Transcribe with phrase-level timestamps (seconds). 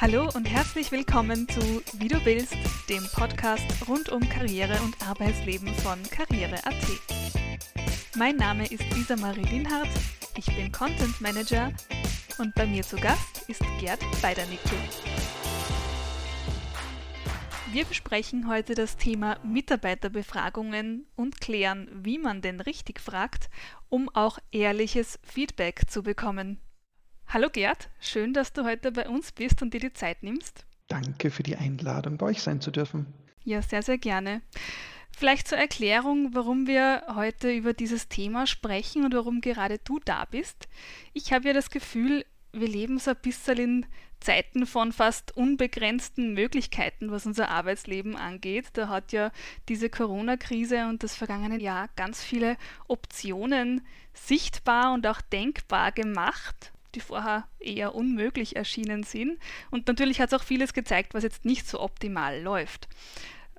[0.00, 1.60] Hallo und herzlich willkommen zu
[1.98, 2.56] Wie du willst,
[2.88, 6.74] dem Podcast rund um Karriere und Arbeitsleben von Karriere.at.
[8.16, 9.90] Mein Name ist Lisa Marie Linhardt,
[10.38, 11.70] ich bin Content Manager
[12.38, 14.78] und bei mir zu Gast ist Gerd Beidernickel.
[17.70, 23.50] Wir besprechen heute das Thema Mitarbeiterbefragungen und klären, wie man denn richtig fragt,
[23.90, 26.58] um auch ehrliches Feedback zu bekommen.
[27.32, 30.66] Hallo Gerd, schön, dass du heute bei uns bist und dir die Zeit nimmst.
[30.88, 33.06] Danke für die Einladung, bei euch sein zu dürfen.
[33.44, 34.42] Ja, sehr, sehr gerne.
[35.16, 40.24] Vielleicht zur Erklärung, warum wir heute über dieses Thema sprechen und warum gerade du da
[40.24, 40.66] bist.
[41.12, 43.86] Ich habe ja das Gefühl, wir leben so ein bisschen in
[44.18, 48.70] Zeiten von fast unbegrenzten Möglichkeiten, was unser Arbeitsleben angeht.
[48.72, 49.30] Da hat ja
[49.68, 52.56] diese Corona-Krise und das vergangene Jahr ganz viele
[52.88, 59.38] Optionen sichtbar und auch denkbar gemacht, die vorher eher unmöglich erschienen sind.
[59.70, 62.88] Und natürlich hat es auch vieles gezeigt, was jetzt nicht so optimal läuft.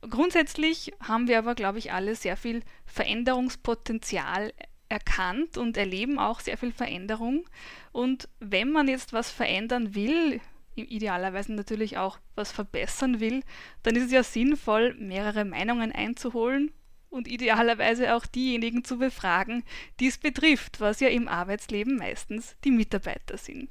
[0.01, 4.51] Grundsätzlich haben wir aber, glaube ich, alle sehr viel Veränderungspotenzial
[4.89, 7.45] erkannt und erleben auch sehr viel Veränderung.
[7.91, 10.41] Und wenn man jetzt was verändern will,
[10.75, 13.43] idealerweise natürlich auch was verbessern will,
[13.83, 16.71] dann ist es ja sinnvoll, mehrere Meinungen einzuholen
[17.11, 19.63] und idealerweise auch diejenigen zu befragen,
[19.99, 23.69] die es betrifft, was ja im Arbeitsleben meistens die Mitarbeiter sind.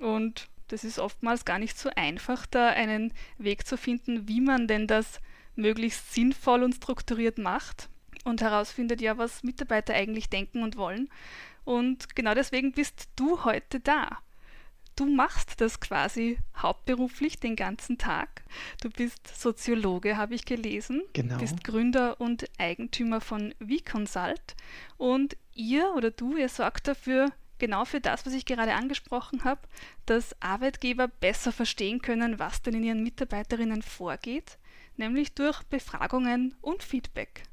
[0.00, 4.66] Und das ist oftmals gar nicht so einfach, da einen Weg zu finden, wie man
[4.66, 5.20] denn das
[5.54, 7.88] möglichst sinnvoll und strukturiert macht
[8.24, 11.08] und herausfindet ja, was Mitarbeiter eigentlich denken und wollen.
[11.64, 14.18] Und genau deswegen bist du heute da.
[14.96, 18.44] Du machst das quasi hauptberuflich den ganzen Tag.
[18.80, 21.02] Du bist Soziologe, habe ich gelesen.
[21.12, 21.34] Genau.
[21.34, 24.54] Du bist Gründer und Eigentümer von VConsult.
[24.96, 29.60] Und ihr oder du, ihr sorgt dafür, genau für das, was ich gerade angesprochen habe,
[30.06, 34.58] dass Arbeitgeber besser verstehen können, was denn in ihren Mitarbeiterinnen vorgeht,
[34.96, 37.44] nämlich durch Befragungen und Feedback.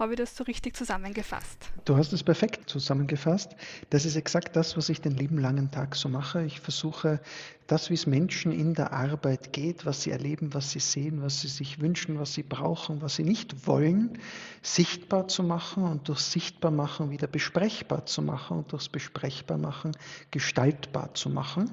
[0.00, 1.68] Habe ich das so richtig zusammengefasst?
[1.84, 3.54] Du hast es perfekt zusammengefasst.
[3.90, 6.42] Das ist exakt das, was ich den lieben langen Tag so mache.
[6.42, 7.20] Ich versuche
[7.66, 11.42] das, wie es Menschen in der Arbeit geht, was sie erleben, was sie sehen, was
[11.42, 14.18] sie sich wünschen, was sie brauchen, was sie nicht wollen,
[14.62, 19.92] sichtbar zu machen und durch sichtbar machen wieder besprechbar zu machen und durchs besprechbar machen
[20.30, 21.70] gestaltbar zu machen,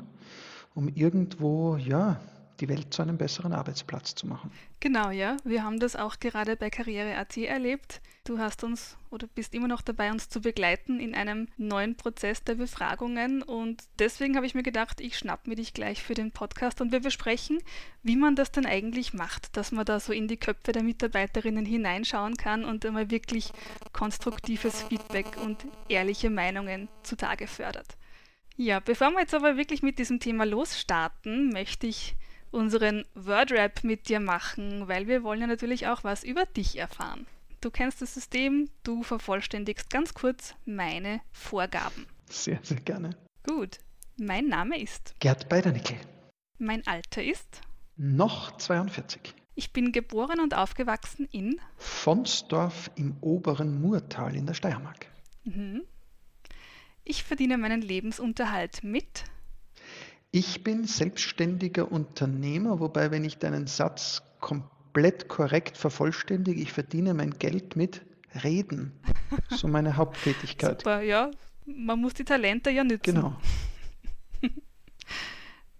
[0.75, 2.19] um irgendwo, ja,
[2.59, 4.51] die Welt zu einem besseren Arbeitsplatz zu machen.
[4.79, 5.37] Genau, ja.
[5.43, 8.01] Wir haben das auch gerade bei Karriere.at erlebt.
[8.23, 12.43] Du hast uns oder bist immer noch dabei, uns zu begleiten in einem neuen Prozess
[12.43, 13.41] der Befragungen.
[13.41, 16.91] Und deswegen habe ich mir gedacht, ich schnapp mir dich gleich für den Podcast und
[16.91, 17.59] wir besprechen,
[18.03, 21.65] wie man das denn eigentlich macht, dass man da so in die Köpfe der Mitarbeiterinnen
[21.65, 23.51] hineinschauen kann und einmal wirklich
[23.93, 27.95] konstruktives Feedback und ehrliche Meinungen zutage fördert.
[28.57, 32.15] Ja, bevor wir jetzt aber wirklich mit diesem Thema losstarten, möchte ich
[32.51, 37.27] unseren Wordrap mit dir machen, weil wir wollen ja natürlich auch was über dich erfahren.
[37.61, 42.05] Du kennst das System, du vervollständigst ganz kurz meine Vorgaben.
[42.29, 43.11] Sehr, sehr gerne.
[43.43, 43.79] Gut,
[44.17, 45.97] mein Name ist Gerd Beidernickel.
[46.59, 47.61] Mein Alter ist
[47.95, 49.33] noch 42.
[49.55, 55.07] Ich bin geboren und aufgewachsen in Fonsdorf im oberen Murtal in der Steiermark.
[55.45, 55.81] Mhm.
[57.03, 59.23] Ich verdiene meinen Lebensunterhalt mit
[60.31, 67.31] ich bin selbstständiger Unternehmer, wobei, wenn ich deinen Satz komplett korrekt vervollständige, ich verdiene mein
[67.31, 68.01] Geld mit
[68.43, 68.91] Reden.
[69.49, 70.79] So meine Haupttätigkeit.
[70.81, 71.31] Super, ja.
[71.65, 73.15] Man muss die Talente ja nützen.
[73.15, 73.35] Genau.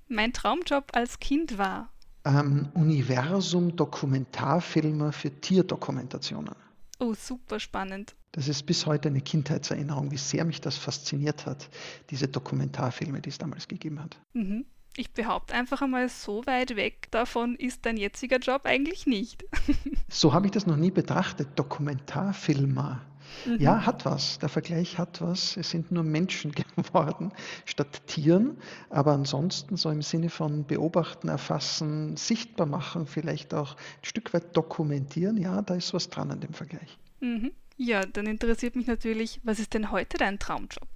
[0.08, 1.90] mein Traumjob als Kind war
[2.28, 6.56] ähm, Universum-Dokumentarfilmer für Tierdokumentationen.
[7.00, 8.16] Oh, super spannend.
[8.32, 11.70] Das ist bis heute eine Kindheitserinnerung, wie sehr mich das fasziniert hat,
[12.10, 14.20] diese Dokumentarfilme, die es damals gegeben hat.
[14.34, 14.66] Mhm.
[15.00, 19.46] Ich behaupte einfach einmal, so weit weg davon ist dein jetziger Job eigentlich nicht.
[20.10, 21.50] so habe ich das noch nie betrachtet.
[21.56, 23.02] Dokumentarfilmer.
[23.46, 23.58] Mhm.
[23.60, 24.40] Ja, hat was.
[24.40, 25.56] Der Vergleich hat was.
[25.56, 27.32] Es sind nur Menschen geworden
[27.66, 28.58] statt Tieren.
[28.90, 34.58] Aber ansonsten so im Sinne von beobachten, erfassen, sichtbar machen, vielleicht auch ein Stück weit
[34.58, 35.38] dokumentieren.
[35.38, 36.98] Ja, da ist was dran an dem Vergleich.
[37.20, 37.52] Mhm.
[37.78, 40.88] Ja, dann interessiert mich natürlich, was ist denn heute dein Traumjob?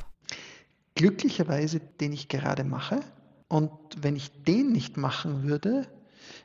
[0.96, 3.02] Glücklicherweise, den ich gerade mache.
[3.48, 5.88] Und wenn ich den nicht machen würde,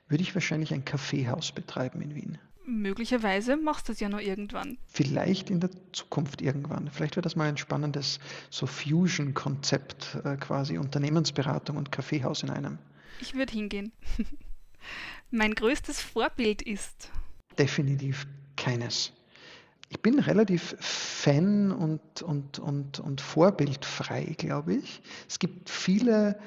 [0.09, 2.39] würde ich wahrscheinlich ein Kaffeehaus betreiben in Wien.
[2.67, 4.77] Möglicherweise machst du es ja noch irgendwann.
[4.89, 6.91] Vielleicht in der Zukunft irgendwann.
[6.91, 8.19] Vielleicht wird das mal ein spannendes
[8.51, 12.79] so Fusion-Konzept, äh, quasi Unternehmensberatung und Kaffeehaus in einem.
[13.21, 13.93] Ich würde hingehen.
[15.31, 17.11] mein größtes Vorbild ist?
[17.57, 19.13] Definitiv keines
[19.89, 25.01] ich bin relativ Fan und, und, und, und vorbildfrei, glaube ich.
[25.29, 26.39] Es gibt viele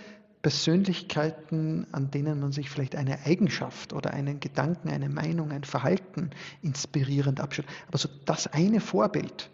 [0.42, 6.32] Persönlichkeiten, an denen man sich vielleicht eine Eigenschaft oder einen Gedanken, eine Meinung, ein Verhalten
[6.62, 7.66] inspirierend abschaut.
[7.88, 9.50] Aber so das eine Vorbild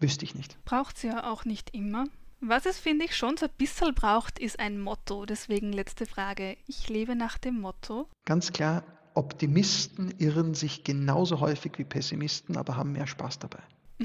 [0.00, 0.62] wüsste ich nicht.
[0.64, 2.06] Braucht es ja auch nicht immer.
[2.40, 5.24] Was es, finde ich, schon so ein bisschen braucht, ist ein Motto.
[5.24, 6.58] Deswegen letzte Frage.
[6.66, 8.08] Ich lebe nach dem Motto.
[8.26, 8.84] Ganz klar,
[9.16, 13.62] Optimisten irren sich genauso häufig wie Pessimisten, aber haben mehr Spaß dabei.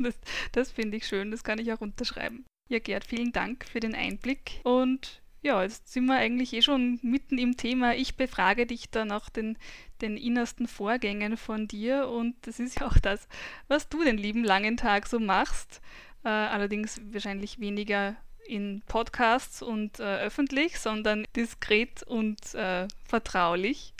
[0.00, 0.14] das,
[0.52, 2.44] das finde ich schön, das kann ich auch unterschreiben.
[2.68, 6.98] Ja, Gerd, vielen Dank für den Einblick und ja, jetzt sind wir eigentlich eh schon
[7.02, 7.94] mitten im Thema.
[7.94, 9.56] Ich befrage dich da nach den,
[10.02, 13.26] den innersten Vorgängen von dir und das ist ja auch das,
[13.68, 15.80] was du den lieben langen Tag so machst.
[16.24, 23.94] Äh, allerdings wahrscheinlich weniger in Podcasts und äh, öffentlich, sondern diskret und äh, vertraulich.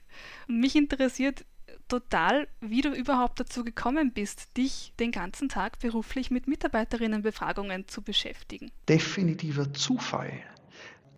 [0.47, 1.45] Mich interessiert
[1.89, 8.03] total, wie du überhaupt dazu gekommen bist, dich den ganzen Tag beruflich mit Mitarbeiterinnenbefragungen zu
[8.03, 8.71] beschäftigen.
[8.89, 10.33] Definitiver Zufall.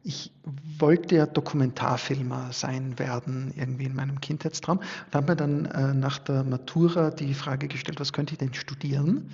[0.04, 0.32] Ich
[0.78, 4.78] wollte ja Dokumentarfilmer sein werden, irgendwie in meinem Kindheitstraum.
[4.78, 8.52] Und habe mir dann äh, nach der Matura die Frage gestellt, was könnte ich denn
[8.52, 9.30] studieren?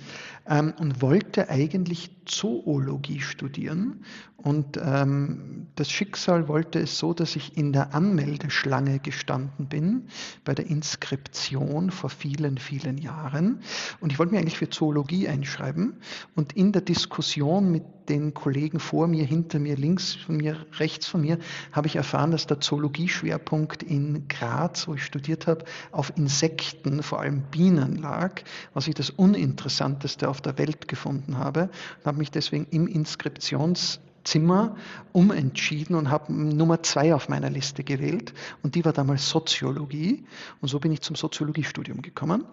[0.47, 4.03] Ähm, und wollte eigentlich Zoologie studieren.
[4.37, 10.07] Und ähm, das Schicksal wollte es so, dass ich in der Anmeldeschlange gestanden bin,
[10.45, 13.61] bei der Inskription vor vielen, vielen Jahren.
[13.99, 15.95] Und ich wollte mich eigentlich für Zoologie einschreiben.
[16.35, 21.07] Und in der Diskussion mit den Kollegen vor mir, hinter mir, links von mir, rechts
[21.07, 21.37] von mir,
[21.71, 27.19] habe ich erfahren, dass der Zoologieschwerpunkt in Graz, wo ich studiert habe, auf Insekten, vor
[27.19, 28.41] allem Bienen lag,
[28.73, 31.69] was ich das Uninteressanteste auf der Welt gefunden habe.
[31.99, 34.75] Und habe mich deswegen im Inskriptionszimmer
[35.13, 38.33] umentschieden und habe Nummer zwei auf meiner Liste gewählt
[38.63, 40.25] und die war damals Soziologie
[40.61, 42.45] und so bin ich zum Soziologiestudium gekommen.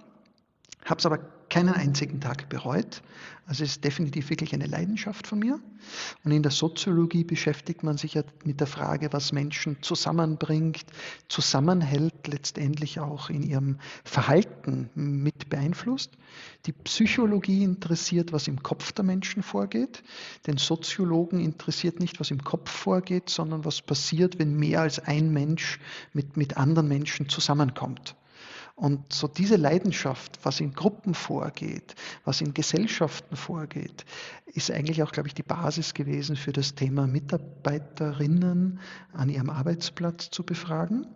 [0.86, 1.18] Habe es aber
[1.48, 3.02] keinen einzigen Tag bereut.
[3.46, 5.60] Also es ist definitiv wirklich eine Leidenschaft von mir.
[6.24, 10.84] Und in der Soziologie beschäftigt man sich ja mit der Frage, was Menschen zusammenbringt,
[11.28, 16.12] zusammenhält, letztendlich auch in ihrem Verhalten mit beeinflusst.
[16.66, 20.04] Die Psychologie interessiert, was im Kopf der Menschen vorgeht.
[20.46, 25.32] Den Soziologen interessiert nicht, was im Kopf vorgeht, sondern was passiert, wenn mehr als ein
[25.32, 25.80] Mensch
[26.12, 28.16] mit, mit anderen Menschen zusammenkommt.
[28.76, 31.94] Und so diese Leidenschaft, was in Gruppen vorgeht,
[32.26, 34.04] was in Gesellschaften vorgeht,
[34.44, 38.78] ist eigentlich auch, glaube ich, die Basis gewesen für das Thema Mitarbeiterinnen
[39.14, 41.06] an ihrem Arbeitsplatz zu befragen.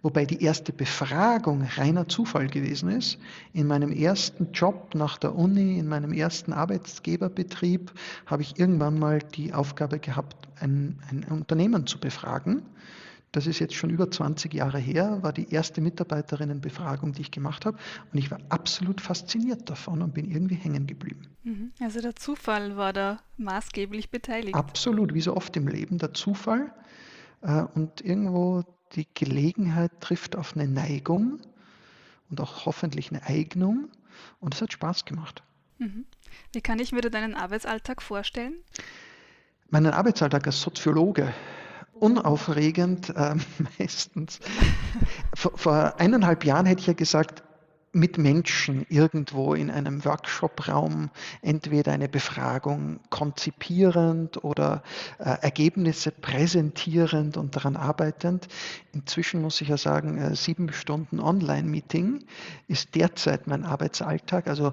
[0.00, 3.18] Wobei die erste Befragung reiner Zufall gewesen ist.
[3.52, 7.92] In meinem ersten Job nach der Uni, in meinem ersten Arbeitsgeberbetrieb,
[8.24, 12.62] habe ich irgendwann mal die Aufgabe gehabt, ein, ein Unternehmen zu befragen
[13.32, 17.64] das ist jetzt schon über 20 Jahre her, war die erste Mitarbeiterinnenbefragung, die ich gemacht
[17.64, 17.78] habe.
[18.12, 21.28] Und ich war absolut fasziniert davon und bin irgendwie hängen geblieben.
[21.42, 21.72] Mhm.
[21.80, 24.54] Also der Zufall war da maßgeblich beteiligt.
[24.54, 26.72] Absolut, wie so oft im Leben, der Zufall.
[27.40, 31.40] Äh, und irgendwo die Gelegenheit trifft auf eine Neigung
[32.28, 33.88] und auch hoffentlich eine Eignung.
[34.40, 35.42] Und es hat Spaß gemacht.
[35.78, 36.04] Mhm.
[36.52, 38.56] Wie kann ich mir deinen Arbeitsalltag vorstellen?
[39.70, 41.32] Meinen Arbeitsalltag als Soziologe
[42.02, 43.36] unaufregend äh,
[43.78, 44.40] meistens.
[45.34, 47.44] Vor, vor eineinhalb Jahren hätte ich ja gesagt,
[47.94, 51.10] mit Menschen irgendwo in einem Workshop-Raum
[51.42, 54.82] entweder eine Befragung konzipierend oder
[55.18, 58.48] äh, Ergebnisse präsentierend und daran arbeitend.
[58.94, 62.24] Inzwischen muss ich ja sagen, äh, sieben Stunden Online-Meeting
[62.66, 64.48] ist derzeit mein Arbeitsalltag.
[64.48, 64.72] Also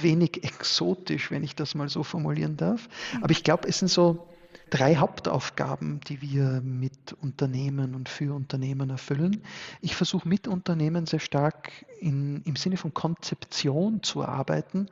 [0.00, 2.88] wenig exotisch, wenn ich das mal so formulieren darf.
[3.20, 4.28] Aber ich glaube, es sind so
[4.70, 9.42] drei Hauptaufgaben, die wir mit Unternehmen und für Unternehmen erfüllen.
[9.80, 11.70] Ich versuche mit Unternehmen sehr stark
[12.00, 14.88] in, im Sinne von Konzeption zu arbeiten.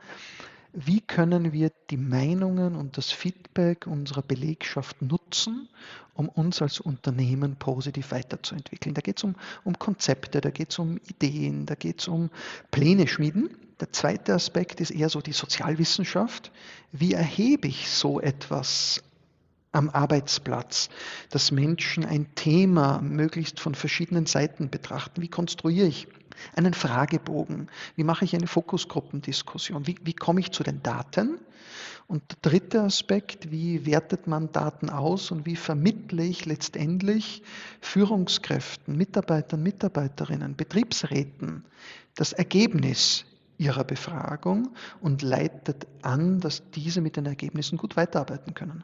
[0.73, 5.69] Wie können wir die Meinungen und das Feedback unserer Belegschaft nutzen,
[6.13, 8.93] um uns als Unternehmen positiv weiterzuentwickeln?
[8.93, 12.29] Da geht es um, um Konzepte, da geht es um Ideen, da geht es um
[12.69, 13.49] Pläne schmieden.
[13.79, 16.51] Der zweite Aspekt ist eher so die Sozialwissenschaft.
[16.91, 19.03] Wie erhebe ich so etwas
[19.71, 20.89] am Arbeitsplatz,
[21.29, 25.21] dass Menschen ein Thema möglichst von verschiedenen Seiten betrachten.
[25.21, 26.07] Wie konstruiere ich
[26.55, 27.69] einen Fragebogen?
[27.95, 29.87] Wie mache ich eine Fokusgruppendiskussion?
[29.87, 31.39] Wie, wie komme ich zu den Daten?
[32.07, 37.43] Und der dritte Aspekt, wie wertet man Daten aus und wie vermittle ich letztendlich
[37.81, 41.65] Führungskräften, Mitarbeitern, Mitarbeiterinnen, Betriebsräten
[42.15, 43.25] das Ergebnis
[43.57, 44.69] ihrer Befragung
[45.01, 48.83] und leitet an, dass diese mit den Ergebnissen gut weiterarbeiten können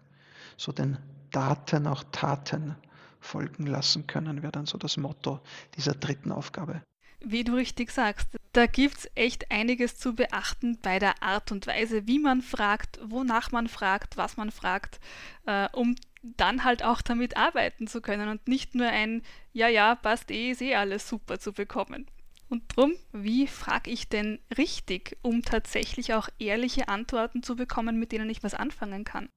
[0.58, 0.98] so den
[1.32, 2.76] Daten auch Taten
[3.20, 5.40] folgen lassen können, wäre dann so das Motto
[5.76, 6.82] dieser dritten Aufgabe.
[7.26, 11.68] Wie du richtig sagst, da gibt es echt einiges zu beachten bei der Art und
[11.68, 15.00] Weise, wie man fragt, wonach man fragt, was man fragt,
[15.46, 19.96] äh, um dann halt auch damit arbeiten zu können und nicht nur ein Ja, ja,
[19.96, 22.08] passt eh, ist eh alles super zu bekommen.
[22.50, 28.12] Und drum, wie frage ich denn richtig, um tatsächlich auch ehrliche Antworten zu bekommen, mit
[28.12, 29.30] denen ich was anfangen kann?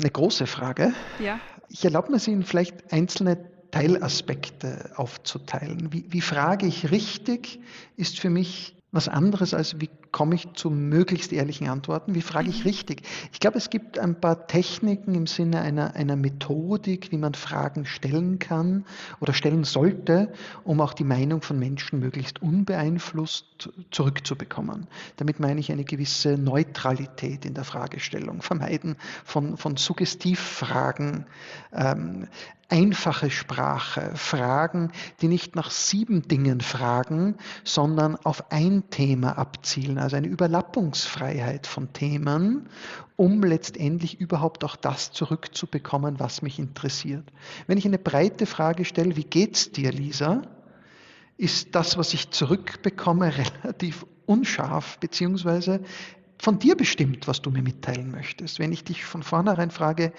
[0.00, 0.94] Eine große Frage.
[1.18, 1.38] Ja.
[1.68, 3.36] Ich erlaube mir sie in vielleicht einzelne
[3.70, 5.92] Teilaspekte aufzuteilen.
[5.92, 7.60] Wie, wie frage ich richtig,
[7.96, 12.48] ist für mich was anderes als wie komme ich zu möglichst ehrlichen Antworten, wie frage
[12.48, 12.70] ich mhm.
[12.70, 13.02] richtig.
[13.32, 17.86] Ich glaube, es gibt ein paar Techniken im Sinne einer, einer Methodik, wie man Fragen
[17.86, 18.84] stellen kann
[19.20, 20.32] oder stellen sollte,
[20.64, 24.86] um auch die Meinung von Menschen möglichst unbeeinflusst zurückzubekommen.
[25.16, 31.26] Damit meine ich eine gewisse Neutralität in der Fragestellung, vermeiden von, von Suggestivfragen,
[31.72, 32.26] ähm,
[32.70, 40.16] einfache Sprache, Fragen, die nicht nach sieben Dingen fragen, sondern auf ein Thema abzielen, also
[40.16, 42.68] eine Überlappungsfreiheit von Themen,
[43.16, 47.24] um letztendlich überhaupt auch das zurückzubekommen, was mich interessiert.
[47.66, 50.42] Wenn ich eine breite Frage stelle, wie geht's dir, Lisa?
[51.36, 55.80] Ist das, was ich zurückbekomme, relativ unscharf, beziehungsweise
[56.38, 58.58] von dir bestimmt, was du mir mitteilen möchtest.
[58.58, 60.12] Wenn ich dich von vornherein frage,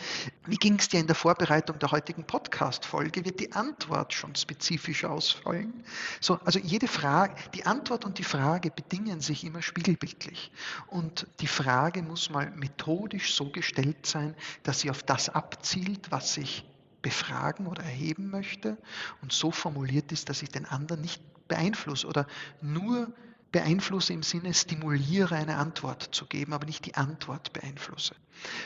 [0.48, 5.06] wie ging es dir in der Vorbereitung der heutigen Podcast-Folge, wird die Antwort schon spezifisch
[5.06, 5.84] ausfallen.
[6.20, 10.52] So, also jede Frage, die Antwort und die Frage bedingen sich immer spiegelbildlich.
[10.88, 16.38] Und die Frage muss mal methodisch so gestellt sein, dass sie auf das abzielt, was
[16.38, 16.66] ich
[17.04, 18.78] befragen oder erheben möchte
[19.22, 22.26] und so formuliert ist, dass ich den anderen nicht beeinflusse oder
[22.62, 23.14] nur
[23.54, 28.16] im Sinne stimuliere eine Antwort zu geben, aber nicht die Antwort beeinflusse.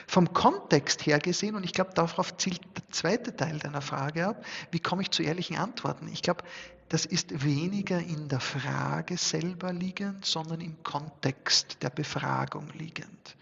[0.08, 4.46] Vom Kontext her gesehen, und ich glaube, darauf zielt der zweite Teil deiner Frage ab,
[4.72, 6.08] wie komme ich zu ehrlichen Antworten?
[6.14, 6.44] Ich glaube,
[6.90, 13.36] das ist weniger in der Frage selber liegend, sondern im Kontext der Befragung liegend.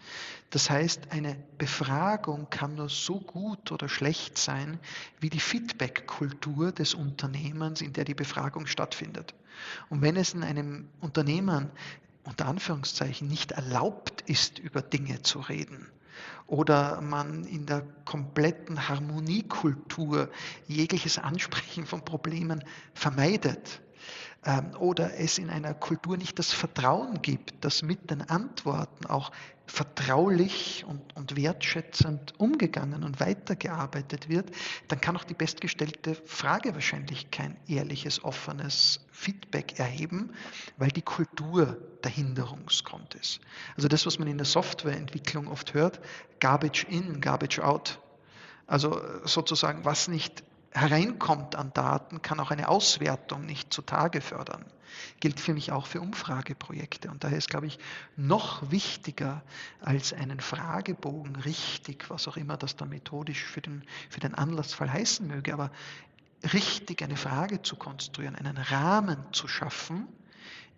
[0.48, 4.78] Das heißt, eine Befragung kann nur so gut oder schlecht sein,
[5.20, 9.34] wie die Feedback-Kultur des Unternehmens, in der die Befragung stattfindet.
[9.88, 11.70] Und wenn es in einem Unternehmen
[12.24, 15.88] unter Anführungszeichen nicht erlaubt ist, über Dinge zu reden,
[16.46, 20.30] oder man in der kompletten Harmoniekultur
[20.68, 23.80] jegliches Ansprechen von Problemen vermeidet,
[24.78, 29.30] oder es in einer Kultur nicht das Vertrauen gibt, dass mit den Antworten auch
[29.66, 34.50] vertraulich und, und wertschätzend umgegangen und weitergearbeitet wird,
[34.88, 40.34] dann kann auch die bestgestellte Frage wahrscheinlich kein ehrliches, offenes Feedback erheben,
[40.76, 43.40] weil die Kultur der Hinderungsgrund ist.
[43.76, 46.00] Also das, was man in der Softwareentwicklung oft hört,
[46.40, 47.98] Garbage in, Garbage out.
[48.66, 54.64] Also sozusagen, was nicht hereinkommt an Daten, kann auch eine Auswertung nicht zutage fördern.
[55.20, 57.10] Gilt für mich auch für Umfrageprojekte.
[57.10, 57.78] Und daher ist, glaube ich,
[58.16, 59.42] noch wichtiger
[59.80, 64.92] als einen Fragebogen richtig, was auch immer das da methodisch für den, für den Anlassfall
[64.92, 65.70] heißen möge, aber
[66.52, 70.08] richtig eine Frage zu konstruieren, einen Rahmen zu schaffen,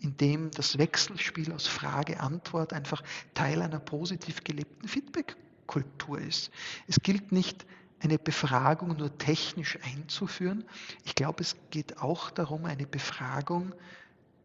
[0.00, 3.02] in dem das Wechselspiel aus Frage-Antwort einfach
[3.34, 6.50] Teil einer positiv gelebten Feedback-Kultur ist.
[6.86, 7.66] Es gilt nicht,
[8.00, 10.64] eine Befragung nur technisch einzuführen.
[11.04, 13.74] Ich glaube, es geht auch darum, eine Befragung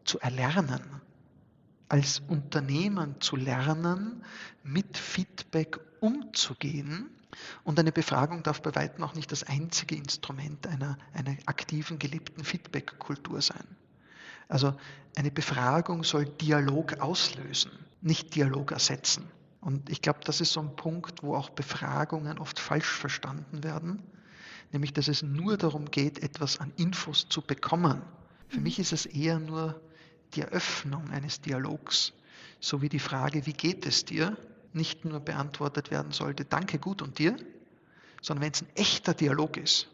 [0.04, 0.82] zu erlernen,
[1.88, 4.24] als Unternehmen zu lernen,
[4.62, 7.10] mit Feedback umzugehen.
[7.64, 12.44] Und eine Befragung darf bei weitem auch nicht das einzige Instrument einer, einer aktiven, gelebten
[12.44, 13.64] Feedback-Kultur sein.
[14.48, 14.74] Also
[15.16, 19.30] eine Befragung soll Dialog auslösen, nicht Dialog ersetzen.
[19.62, 24.02] Und ich glaube, das ist so ein Punkt, wo auch Befragungen oft falsch verstanden werden,
[24.72, 28.02] nämlich dass es nur darum geht, etwas an Infos zu bekommen.
[28.48, 28.64] Für mhm.
[28.64, 29.80] mich ist es eher nur
[30.34, 32.12] die Eröffnung eines Dialogs,
[32.58, 34.36] so wie die Frage, wie geht es dir,
[34.72, 37.36] nicht nur beantwortet werden sollte, danke gut und dir,
[38.20, 39.88] sondern wenn es ein echter Dialog ist,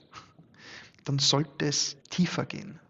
[1.05, 2.81] dann sollte es tiefer gehen.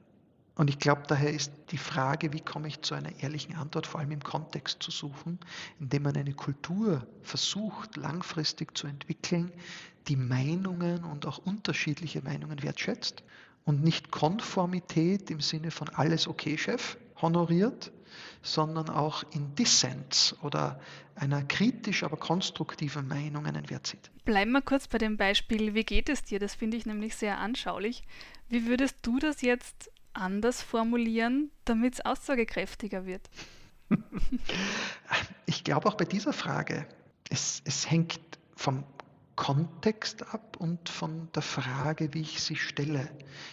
[0.58, 4.00] Und ich glaube, daher ist die Frage, wie komme ich zu einer ehrlichen Antwort, vor
[4.00, 5.38] allem im Kontext zu suchen,
[5.78, 9.52] indem man eine Kultur versucht, langfristig zu entwickeln,
[10.08, 13.22] die Meinungen und auch unterschiedliche Meinungen wertschätzt
[13.66, 17.92] und nicht Konformität im Sinne von alles okay, Chef, honoriert,
[18.42, 20.80] sondern auch in Dissens oder
[21.14, 24.10] einer kritisch, aber konstruktiven Meinung einen Wert sieht.
[24.24, 26.40] Bleiben wir kurz bei dem Beispiel, wie geht es dir?
[26.40, 28.02] Das finde ich nämlich sehr anschaulich.
[28.48, 33.28] Wie würdest du das jetzt anders formulieren, damit es aussagekräftiger wird?
[35.46, 36.86] Ich glaube auch bei dieser Frage,
[37.30, 38.20] es, es hängt
[38.54, 38.84] vom
[39.38, 43.08] Kontext ab und von der Frage, wie ich sie stelle,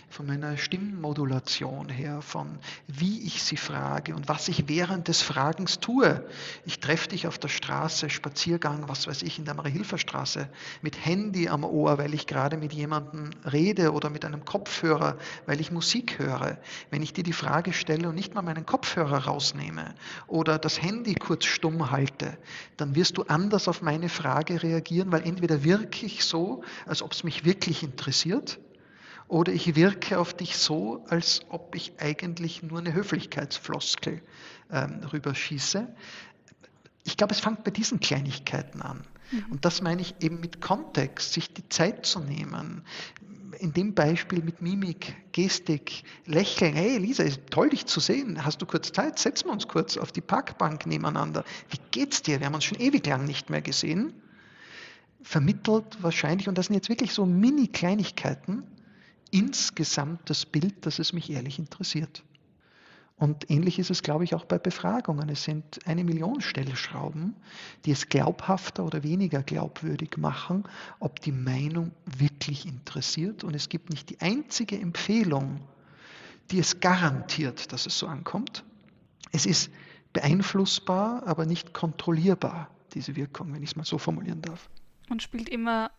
[0.10, 5.80] von meiner Stimmmodulation her, von wie ich sie frage und was ich während des Fragens
[5.80, 6.26] tue.
[6.66, 10.50] Ich treffe dich auf der Straße, Spaziergang, was weiß ich, in der Marie-Hilfer-Straße,
[10.82, 15.62] mit Handy am Ohr, weil ich gerade mit jemandem rede oder mit einem Kopfhörer, weil
[15.62, 16.58] ich Musik höre.
[16.90, 19.94] Wenn ich dir die Frage stelle und nicht mal meinen Kopfhörer rausnehme
[20.26, 22.40] oder das Handy kurz stumm halte,
[22.76, 27.02] dann wirst du anders auf meine Frage reagieren, weil entweder wir wirke ich so, als
[27.02, 28.60] ob es mich wirklich interessiert,
[29.28, 34.22] oder ich wirke auf dich so, als ob ich eigentlich nur eine Höflichkeitsfloskel
[34.72, 35.88] ähm, rüberschieße.
[37.06, 39.04] Ich glaube, es fängt bei diesen Kleinigkeiten an.
[39.32, 39.46] Mhm.
[39.50, 42.84] Und das meine ich eben mit Kontext, sich die Zeit zu nehmen.
[43.58, 46.76] In dem Beispiel mit Mimik, Gestik, Lächeln.
[46.76, 48.46] Hey Lisa, ist toll dich zu sehen.
[48.46, 49.18] Hast du kurz Zeit?
[49.18, 51.44] Setzen wir uns kurz auf die Parkbank nebeneinander.
[51.70, 52.40] Wie geht's dir?
[52.40, 54.14] Wir haben uns schon ewig lang nicht mehr gesehen
[55.26, 58.64] vermittelt wahrscheinlich, und das sind jetzt wirklich so Mini-Kleinigkeiten,
[59.32, 62.24] insgesamt das Bild, dass es mich ehrlich interessiert.
[63.18, 65.30] Und ähnlich ist es, glaube ich, auch bei Befragungen.
[65.30, 67.36] Es sind eine Million Stellschrauben,
[67.86, 70.64] die es glaubhafter oder weniger glaubwürdig machen,
[71.00, 73.44] ob die Meinung wirklich interessiert.
[73.44, 75.62] Und es gibt nicht die einzige Empfehlung,
[76.52, 78.64] die es garantiert, dass es so ankommt.
[79.32, 79.72] Es ist
[80.14, 84.70] beeinflussbar, aber nicht kontrollierbar, diese Wirkung, wenn ich es mal so formulieren darf
[85.10, 85.92] und spielt immer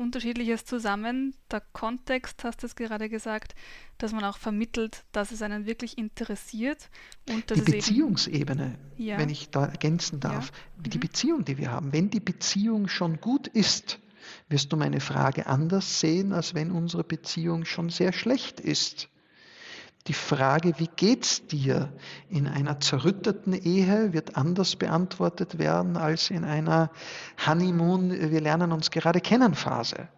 [0.00, 1.34] Unterschiedliches zusammen.
[1.50, 3.54] Der Kontext, hast du es gerade gesagt,
[3.98, 6.88] dass man auch vermittelt, dass es einen wirklich interessiert.
[7.28, 9.18] Und die Beziehungsebene, ja.
[9.18, 10.90] wenn ich da ergänzen darf, ja.
[10.90, 11.00] die mhm.
[11.00, 14.00] Beziehung, die wir haben, wenn die Beziehung schon gut ist,
[14.48, 19.08] wirst du meine Frage anders sehen, als wenn unsere Beziehung schon sehr schlecht ist.
[20.06, 21.92] Die Frage, wie geht's dir
[22.28, 26.90] in einer zerrütteten Ehe, wird anders beantwortet werden als in einer
[27.46, 30.08] Honeymoon, wir lernen uns gerade kennen Phase.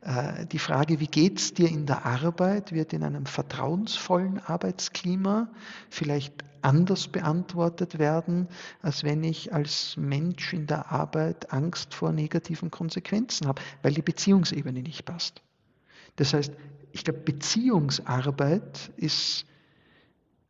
[0.00, 5.48] Äh, die Frage, wie geht's dir in der Arbeit, wird in einem vertrauensvollen Arbeitsklima
[5.88, 8.48] vielleicht anders beantwortet werden,
[8.82, 14.02] als wenn ich als Mensch in der Arbeit Angst vor negativen Konsequenzen habe, weil die
[14.02, 15.42] Beziehungsebene nicht passt.
[16.16, 16.52] Das heißt,
[16.92, 19.46] ich glaube, Beziehungsarbeit ist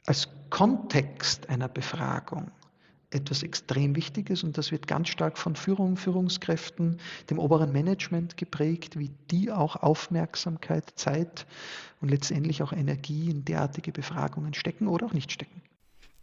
[0.06, 2.50] als Kontext einer Befragung
[3.10, 8.98] etwas extrem Wichtiges und das wird ganz stark von Führung, Führungskräften, dem oberen Management geprägt,
[8.98, 11.46] wie die auch Aufmerksamkeit, Zeit
[12.00, 15.62] und letztendlich auch Energie in derartige Befragungen stecken oder auch nicht stecken.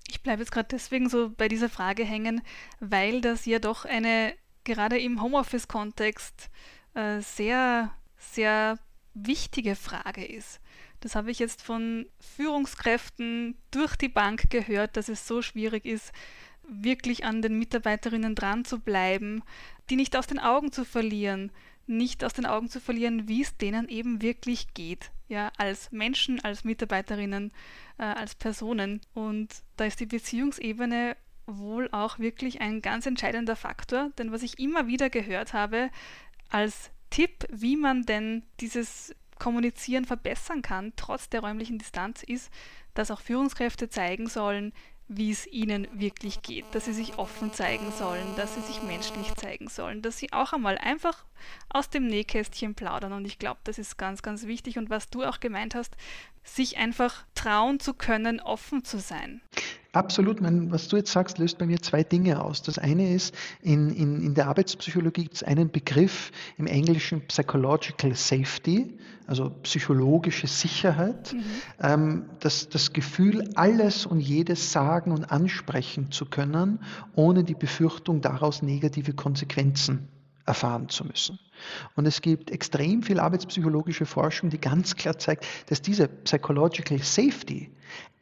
[0.07, 2.41] Ich bleibe jetzt gerade deswegen so bei dieser Frage hängen,
[2.79, 6.49] weil das ja doch eine gerade im Homeoffice-Kontext
[6.95, 8.77] äh, sehr, sehr
[9.13, 10.59] wichtige Frage ist.
[10.99, 16.11] Das habe ich jetzt von Führungskräften durch die Bank gehört, dass es so schwierig ist,
[16.63, 19.41] wirklich an den Mitarbeiterinnen dran zu bleiben,
[19.89, 21.51] die nicht aus den Augen zu verlieren,
[21.87, 26.39] nicht aus den Augen zu verlieren, wie es denen eben wirklich geht, ja, als Menschen,
[26.43, 27.51] als Mitarbeiterinnen,
[27.97, 29.01] äh, als Personen.
[29.13, 31.17] Und da ist die Beziehungsebene
[31.47, 35.89] wohl auch wirklich ein ganz entscheidender Faktor, denn was ich immer wieder gehört habe,
[36.49, 42.51] als Tipp, wie man denn dieses Kommunizieren verbessern kann, trotz der räumlichen Distanz, ist,
[42.93, 44.73] dass auch Führungskräfte zeigen sollen,
[45.07, 49.33] wie es ihnen wirklich geht, dass sie sich offen zeigen sollen, dass sie sich menschlich
[49.35, 51.25] zeigen sollen, dass sie auch einmal einfach
[51.69, 53.13] aus dem Nähkästchen plaudern.
[53.13, 54.77] Und ich glaube, das ist ganz, ganz wichtig.
[54.77, 55.95] Und was du auch gemeint hast,
[56.43, 59.41] sich einfach trauen zu können, offen zu sein.
[59.91, 62.61] Absolut, mein, was du jetzt sagst, löst bei mir zwei Dinge aus.
[62.61, 68.13] Das eine ist, in, in, in der Arbeitspsychologie gibt es einen Begriff im Englischen Psychological
[68.13, 71.43] Safety, also psychologische Sicherheit, mhm.
[71.81, 76.79] ähm, das, das Gefühl, alles und jedes sagen und ansprechen zu können,
[77.15, 80.07] ohne die Befürchtung, daraus negative Konsequenzen
[80.49, 81.39] erfahren zu müssen.
[81.95, 87.71] Und es gibt extrem viel arbeitspsychologische Forschung, die ganz klar zeigt, dass diese Psychological Safety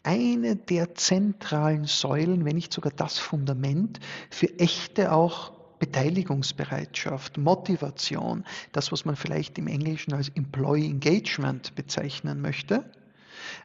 [0.03, 8.91] eine der zentralen Säulen, wenn nicht sogar das Fundament für echte auch Beteiligungsbereitschaft, Motivation, das,
[8.91, 12.91] was man vielleicht im Englischen als Employee Engagement bezeichnen möchte.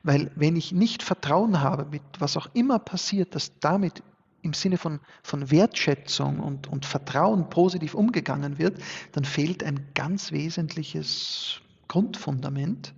[0.03, 4.03] Weil wenn ich nicht Vertrauen habe, mit was auch immer passiert, dass damit
[4.43, 8.81] im Sinne von, von Wertschätzung und, und Vertrauen positiv umgegangen wird,
[9.13, 12.93] dann fehlt ein ganz wesentliches Grundfundament.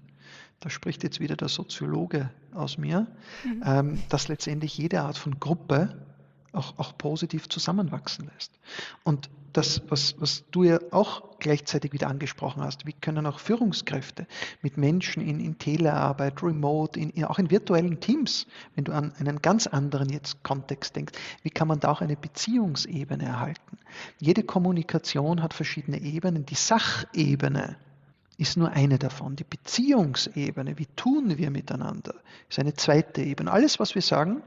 [0.60, 3.06] Da spricht jetzt wieder der Soziologe aus mir,
[3.44, 3.62] mhm.
[3.66, 6.06] ähm, dass letztendlich jede Art von Gruppe
[6.54, 8.52] auch, auch positiv zusammenwachsen lässt.
[9.02, 14.26] Und das, was, was du ja auch gleichzeitig wieder angesprochen hast, wie können auch Führungskräfte
[14.62, 19.40] mit Menschen in, in Telearbeit, remote, in, auch in virtuellen Teams, wenn du an einen
[19.42, 21.12] ganz anderen jetzt Kontext denkst,
[21.42, 23.78] wie kann man da auch eine Beziehungsebene erhalten?
[24.18, 26.46] Jede Kommunikation hat verschiedene Ebenen.
[26.46, 27.76] Die Sachebene
[28.36, 29.36] ist nur eine davon.
[29.36, 32.14] Die Beziehungsebene, wie tun wir miteinander,
[32.48, 33.52] ist eine zweite Ebene.
[33.52, 34.42] Alles, was wir sagen,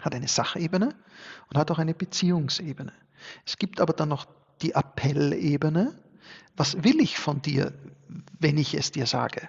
[0.00, 0.94] hat eine Sachebene
[1.48, 2.92] und hat auch eine Beziehungsebene.
[3.44, 4.26] Es gibt aber dann noch
[4.62, 5.98] die Appellebene.
[6.56, 7.72] Was will ich von dir,
[8.38, 9.48] wenn ich es dir sage?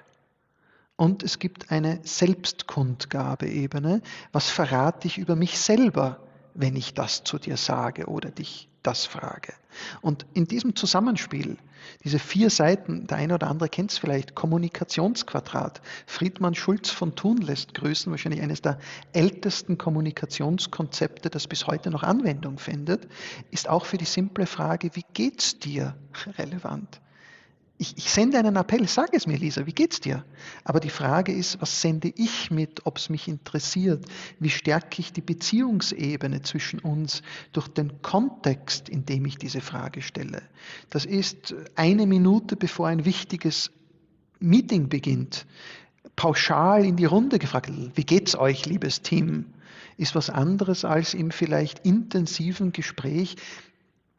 [0.96, 4.02] Und es gibt eine Selbstkundgabeebene.
[4.32, 9.06] Was verrate ich über mich selber, wenn ich das zu dir sage oder dich das
[9.06, 9.54] frage.
[10.02, 11.58] Und in diesem Zusammenspiel,
[12.04, 17.38] diese vier Seiten, der eine oder andere kennt es vielleicht, Kommunikationsquadrat, Friedmann Schulz von Thun
[17.38, 18.80] lässt grüßen, wahrscheinlich eines der
[19.14, 23.08] ältesten Kommunikationskonzepte, das bis heute noch Anwendung findet,
[23.52, 25.96] ist auch für die simple Frage, wie geht's dir
[26.38, 27.02] relevant
[27.80, 30.26] ich, ich, sende einen Appell, sag es mir, Lisa, wie geht's dir?
[30.64, 34.04] Aber die Frage ist, was sende ich mit, ob es mich interessiert?
[34.40, 40.02] Wie stärke ich die Beziehungsebene zwischen uns durch den Kontext, in dem ich diese Frage
[40.02, 40.42] stelle?
[40.90, 43.72] Das ist eine Minute, bevor ein wichtiges
[44.40, 45.46] Meeting beginnt,
[46.16, 49.54] pauschal in die Runde gefragt, wie geht's euch, liebes Team?
[49.98, 53.36] Ist was anderes als im vielleicht intensiven Gespräch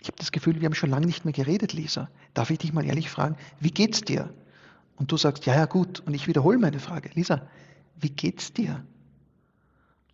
[0.01, 2.09] ich habe das Gefühl, wir haben schon lange nicht mehr geredet, Lisa.
[2.35, 4.33] Darf ich dich mal ehrlich fragen, wie geht's dir?
[4.97, 6.01] Und du sagst, ja, ja, gut.
[6.01, 7.11] Und ich wiederhole meine Frage.
[7.15, 7.43] Lisa,
[7.97, 8.85] wie geht's dir?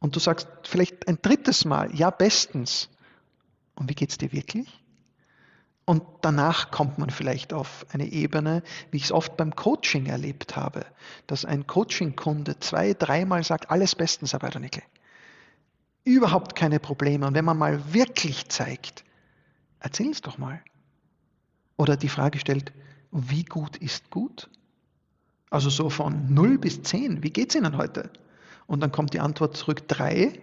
[0.01, 2.91] Und du sagst vielleicht ein drittes Mal, ja, bestens.
[3.75, 4.69] Und wie geht's dir wirklich?
[5.87, 10.57] Und danach kommt man vielleicht auf eine Ebene, wie ich es oft beim Coaching erlebt
[10.57, 10.87] habe,
[11.27, 14.83] dass ein Coaching-Kunde zwei, dreimal sagt, alles bestens, Herr Weidernickel.
[16.05, 17.27] Überhaupt keine Probleme.
[17.27, 19.05] Und wenn man mal wirklich zeigt,
[19.85, 20.63] Erzähl es doch mal.
[21.77, 22.73] Oder die Frage stellt,
[23.13, 24.49] wie gut ist gut?
[25.51, 28.11] Also so von 0 bis 10, wie geht es Ihnen heute?
[28.67, 30.41] Und dann kommt die Antwort zurück 3.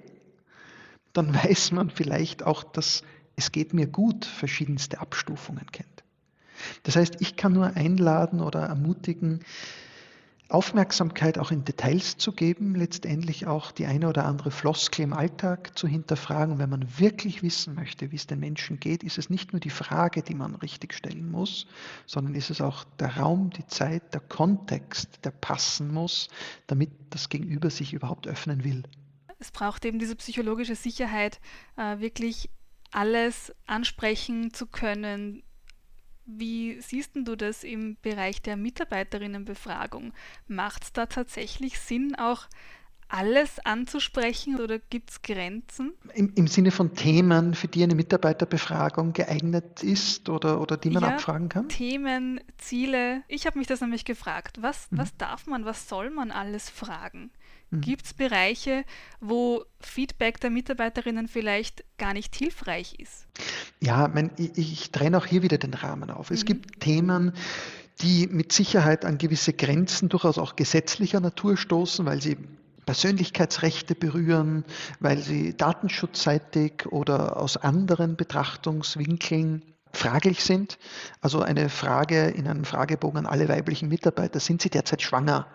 [1.14, 3.02] Dann weiß man vielleicht auch, dass
[3.36, 6.04] es geht mir gut verschiedenste Abstufungen kennt.
[6.84, 9.44] Das heißt, ich kann nur einladen oder ermutigen,
[10.52, 15.78] Aufmerksamkeit auch in Details zu geben, letztendlich auch die eine oder andere Floskel im Alltag
[15.78, 16.60] zu hinterfragen.
[16.60, 19.70] Wenn man wirklich wissen möchte, wie es den Menschen geht, ist es nicht nur die
[19.70, 21.68] Frage, die man richtig stellen muss,
[22.06, 26.28] sondern ist es auch der Raum, die Zeit, der Kontext, der passen muss,
[26.68, 28.84] damit das Gegenüber sich überhaupt öffnen will.
[29.40, 31.40] Es braucht eben diese psychologische Sicherheit,
[31.78, 32.50] äh, wirklich
[32.92, 35.44] alles ansprechen zu können,
[36.26, 40.14] wie siehst du das im Bereich der Mitarbeiterinnenbefragung?
[40.48, 42.48] Macht es da tatsächlich Sinn, auch
[43.12, 45.94] alles anzusprechen oder gibt es Grenzen?
[46.14, 51.04] Im, Im, Sinne von Themen, für die eine Mitarbeiterbefragung geeignet ist oder, oder die man
[51.04, 51.68] ja, abfragen kann?
[51.68, 53.24] Themen, Ziele.
[53.28, 54.62] Ich habe mich das nämlich gefragt.
[54.62, 55.00] Was, mhm.
[55.00, 57.32] was darf man, was soll man alles fragen?
[57.72, 57.82] Mhm.
[57.82, 58.84] Gibt es Bereiche,
[59.20, 63.28] wo Feedback der Mitarbeiterinnen vielleicht gar nicht hilfreich ist?
[63.80, 66.30] Ja, mein, ich, ich trenne auch hier wieder den Rahmen auf.
[66.30, 66.48] Es mhm.
[66.48, 67.34] gibt Themen,
[68.02, 72.38] die mit Sicherheit an gewisse Grenzen durchaus auch gesetzlicher Natur stoßen, weil sie
[72.86, 74.66] Persönlichkeitsrechte berühren,
[75.00, 80.78] weil sie datenschutzseitig oder aus anderen Betrachtungswinkeln fraglich sind.
[81.22, 85.48] Also eine Frage in einem Fragebogen an alle weiblichen Mitarbeiter, sind sie derzeit schwanger?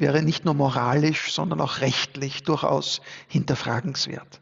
[0.00, 4.40] Wäre nicht nur moralisch, sondern auch rechtlich durchaus hinterfragenswert.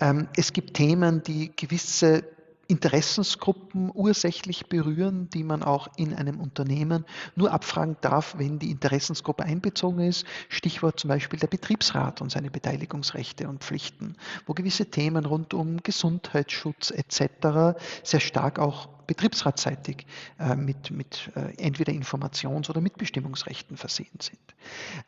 [0.00, 2.24] Ähm, es gibt Themen, die gewisse
[2.68, 7.04] Interessensgruppen ursächlich berühren, die man auch in einem Unternehmen
[7.36, 10.24] nur abfragen darf, wenn die Interessensgruppe einbezogen ist.
[10.48, 15.82] Stichwort zum Beispiel der Betriebsrat und seine Beteiligungsrechte und Pflichten, wo gewisse Themen rund um
[15.82, 17.78] Gesundheitsschutz etc.
[18.02, 20.06] sehr stark auch betriebsratsseitig
[20.38, 24.40] äh, mit, mit äh, entweder Informations- oder Mitbestimmungsrechten versehen sind.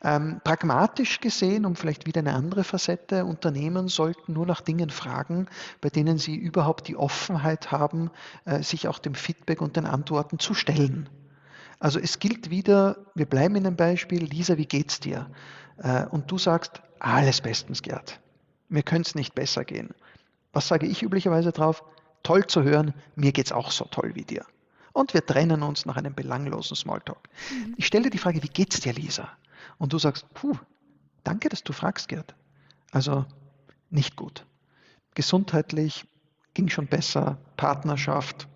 [0.03, 5.47] Ähm, pragmatisch gesehen, um vielleicht wieder eine andere Facette, Unternehmen sollten nur nach Dingen fragen,
[5.81, 8.11] bei denen sie überhaupt die Offenheit haben,
[8.45, 11.09] äh, sich auch dem Feedback und den Antworten zu stellen.
[11.79, 15.31] Also es gilt wieder, wir bleiben in dem Beispiel, Lisa, wie geht's dir?
[15.77, 18.19] Äh, und du sagst, alles bestens, Gerd.
[18.69, 19.89] Mir könnte es nicht besser gehen.
[20.53, 21.83] Was sage ich üblicherweise drauf?
[22.25, 24.45] Toll zu hören, mir geht es auch so toll wie dir.
[24.91, 27.29] Und wir trennen uns nach einem belanglosen Smalltalk.
[27.51, 27.75] Mhm.
[27.77, 29.29] Ich stelle die Frage, wie geht's dir, Lisa?
[29.77, 30.57] Und du sagst, puh,
[31.23, 32.35] danke, dass du fragst, Gerd.
[32.91, 33.25] Also
[33.89, 34.45] nicht gut.
[35.13, 36.05] Gesundheitlich
[36.53, 38.47] ging schon besser, Partnerschaft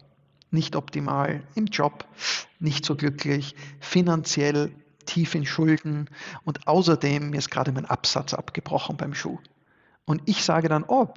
[0.51, 2.05] nicht optimal, im Job
[2.59, 4.71] nicht so glücklich, finanziell
[5.05, 6.09] tief in Schulden
[6.43, 9.39] und außerdem mir ist gerade mein Absatz abgebrochen beim Schuh.
[10.09, 11.07] Und ich sage dann, oh,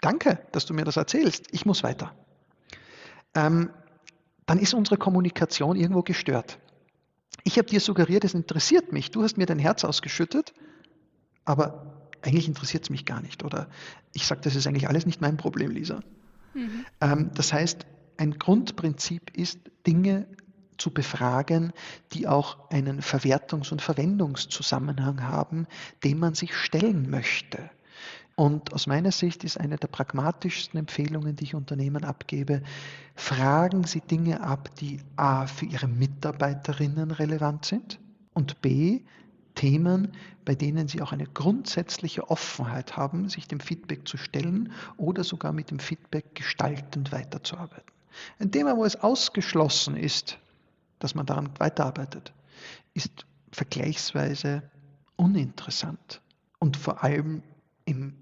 [0.00, 2.14] danke, dass du mir das erzählst, ich muss weiter,
[3.34, 3.68] ähm,
[4.46, 6.58] dann ist unsere Kommunikation irgendwo gestört.
[7.44, 10.54] Ich habe dir suggeriert, es interessiert mich, du hast mir dein Herz ausgeschüttet,
[11.44, 13.44] aber eigentlich interessiert es mich gar nicht.
[13.44, 13.68] Oder
[14.14, 16.00] ich sage, das ist eigentlich alles nicht mein Problem, Lisa.
[16.54, 16.86] Mhm.
[17.02, 17.84] Ähm, das heißt,
[18.16, 20.26] ein Grundprinzip ist, Dinge
[20.78, 21.74] zu befragen,
[22.14, 25.66] die auch einen Verwertungs- und Verwendungszusammenhang haben,
[26.04, 27.68] dem man sich stellen möchte.
[28.38, 32.62] Und aus meiner Sicht ist eine der pragmatischsten Empfehlungen, die ich Unternehmen abgebe,
[33.16, 37.98] fragen Sie Dinge ab, die a für Ihre Mitarbeiterinnen relevant sind
[38.34, 39.00] und b
[39.56, 40.12] Themen,
[40.44, 45.52] bei denen Sie auch eine grundsätzliche Offenheit haben, sich dem Feedback zu stellen oder sogar
[45.52, 47.92] mit dem Feedback gestaltend weiterzuarbeiten.
[48.38, 50.38] Ein Thema, wo es ausgeschlossen ist,
[51.00, 52.32] dass man daran weiterarbeitet,
[52.94, 54.62] ist vergleichsweise
[55.16, 56.20] uninteressant
[56.60, 57.42] und vor allem
[57.84, 58.14] in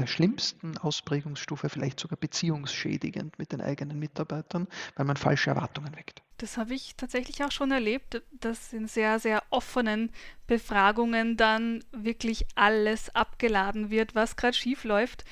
[0.00, 6.22] der schlimmsten Ausprägungsstufe vielleicht sogar beziehungsschädigend mit den eigenen Mitarbeitern, weil man falsche Erwartungen weckt.
[6.38, 10.10] Das habe ich tatsächlich auch schon erlebt, dass in sehr, sehr offenen
[10.46, 15.24] Befragungen dann wirklich alles abgeladen wird, was gerade schief läuft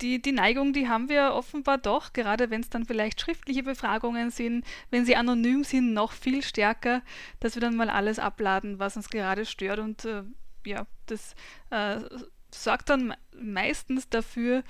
[0.00, 4.30] die, die Neigung, die haben wir offenbar doch, gerade wenn es dann vielleicht schriftliche Befragungen
[4.30, 7.02] sind, wenn sie anonym sind, noch viel stärker,
[7.40, 9.78] dass wir dann mal alles abladen, was uns gerade stört.
[9.78, 10.22] Und äh,
[10.64, 11.34] ja, das
[11.70, 12.00] äh,
[12.62, 14.62] sorgt dann meistens dafür,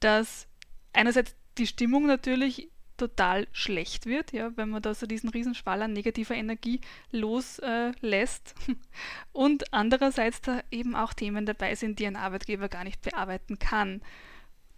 [0.00, 0.46] dass
[0.92, 5.92] einerseits die Stimmung natürlich total schlecht wird, ja, wenn man da so diesen Riesenschwall an
[5.92, 8.54] negativer Energie loslässt.
[8.68, 8.74] Äh,
[9.32, 14.02] und andererseits da eben auch Themen dabei sind, die ein Arbeitgeber gar nicht bearbeiten kann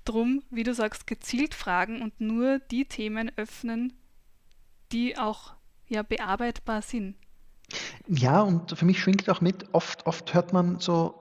[0.04, 3.92] drum, wie du sagst, gezielt fragen und nur die Themen öffnen,
[4.92, 5.54] die auch
[5.88, 7.16] ja bearbeitbar sind.
[8.06, 11.20] Ja, und für mich schwingt auch mit, oft, oft hört man so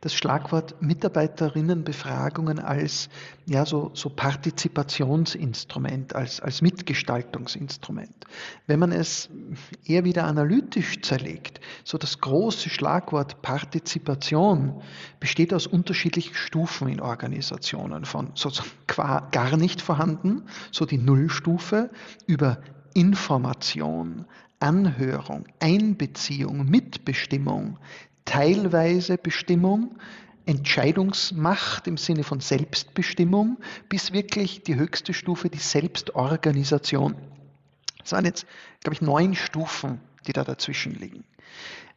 [0.00, 3.08] das Schlagwort Mitarbeiterinnenbefragungen als
[3.46, 8.26] ja, so, so Partizipationsinstrument, als, als Mitgestaltungsinstrument.
[8.66, 9.30] Wenn man es
[9.86, 14.82] eher wieder analytisch zerlegt, so das große Schlagwort Partizipation
[15.20, 21.90] besteht aus unterschiedlichen Stufen in Organisationen, von sozusagen gar nicht vorhanden, so die Nullstufe,
[22.26, 22.58] über
[22.94, 24.26] Information,
[24.60, 27.78] Anhörung, Einbeziehung, Mitbestimmung,
[28.24, 29.98] teilweise Bestimmung,
[30.46, 37.14] Entscheidungsmacht im Sinne von Selbstbestimmung bis wirklich die höchste Stufe, die Selbstorganisation.
[37.98, 38.46] Das waren jetzt,
[38.80, 41.24] glaube ich, neun Stufen, die da dazwischen liegen.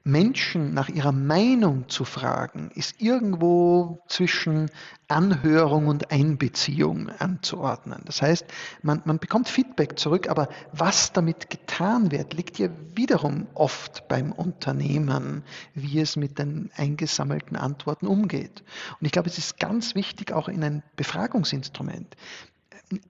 [0.04, 4.72] Menschen nach ihrer Meinung zu fragen, ist irgendwo zwischen
[5.08, 8.02] Anhörung und Einbeziehung anzuordnen.
[8.06, 8.46] Das heißt,
[8.82, 14.32] man, man bekommt Feedback zurück, aber was damit getan wird, liegt ja wiederum oft beim
[14.32, 15.44] Unternehmen,
[15.76, 18.64] wie es mit den eingesammelten Antworten umgeht.
[19.00, 22.16] Und ich glaube, es ist ganz wichtig, auch in ein Befragungsinstrument,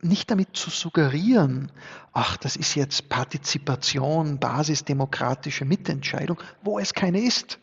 [0.02, 1.72] nicht damit zu suggerieren,
[2.14, 7.60] ach, das ist jetzt Partizipation, basisdemokratische Mitentscheidung, wo es keine ist.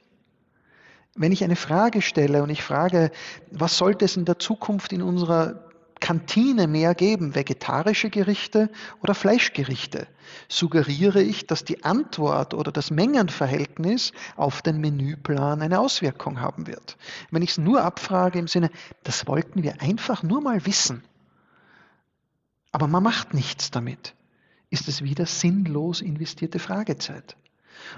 [1.14, 3.10] Wenn ich eine Frage stelle und ich frage,
[3.50, 5.64] was sollte es in der Zukunft in unserer
[6.00, 8.70] Kantine mehr geben, vegetarische Gerichte
[9.02, 10.06] oder Fleischgerichte,
[10.48, 16.96] suggeriere ich, dass die Antwort oder das Mengenverhältnis auf den Menüplan eine Auswirkung haben wird.
[17.30, 18.70] Wenn ich es nur abfrage im Sinne,
[19.02, 21.02] das wollten wir einfach nur mal wissen,
[22.72, 24.14] aber man macht nichts damit,
[24.70, 27.36] ist es wieder sinnlos investierte Fragezeit.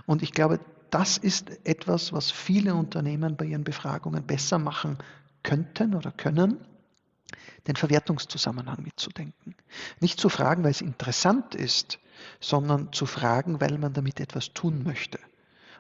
[0.07, 4.99] Und ich glaube, das ist etwas, was viele Unternehmen bei ihren Befragungen besser machen
[5.43, 6.59] könnten oder können,
[7.67, 9.55] den Verwertungszusammenhang mitzudenken.
[10.01, 11.99] Nicht zu fragen, weil es interessant ist,
[12.41, 15.19] sondern zu fragen, weil man damit etwas tun möchte.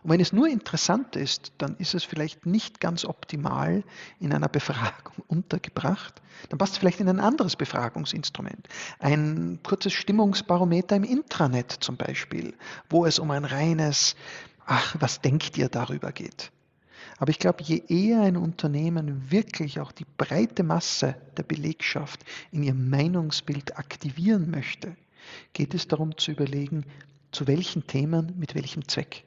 [0.02, 3.84] Und wenn es nur interessant ist, dann ist es vielleicht nicht ganz optimal
[4.18, 6.22] in einer Befragung untergebracht.
[6.48, 8.68] Dann passt es vielleicht in ein anderes Befragungsinstrument.
[8.98, 12.54] Ein kurzes Stimmungsbarometer im Intranet zum Beispiel,
[12.88, 14.16] wo es um ein reines,
[14.64, 16.50] ach, was denkt ihr darüber geht.
[17.18, 22.62] Aber ich glaube, je eher ein Unternehmen wirklich auch die breite Masse der Belegschaft in
[22.62, 24.96] ihrem Meinungsbild aktivieren möchte,
[25.52, 26.86] geht es darum zu überlegen,
[27.30, 29.24] zu welchen Themen, mit welchem Zweck.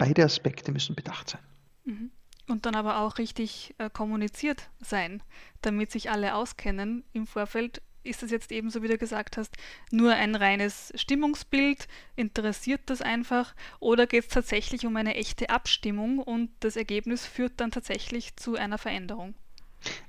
[0.00, 1.42] Beide Aspekte müssen bedacht sein.
[1.84, 2.10] Mhm.
[2.48, 5.22] Und dann aber auch richtig äh, kommuniziert sein,
[5.60, 7.82] damit sich alle auskennen im Vorfeld.
[8.02, 9.54] Ist das jetzt ebenso, wie du gesagt hast,
[9.90, 11.86] nur ein reines Stimmungsbild?
[12.16, 13.54] Interessiert das einfach?
[13.78, 18.56] Oder geht es tatsächlich um eine echte Abstimmung und das Ergebnis führt dann tatsächlich zu
[18.56, 19.34] einer Veränderung?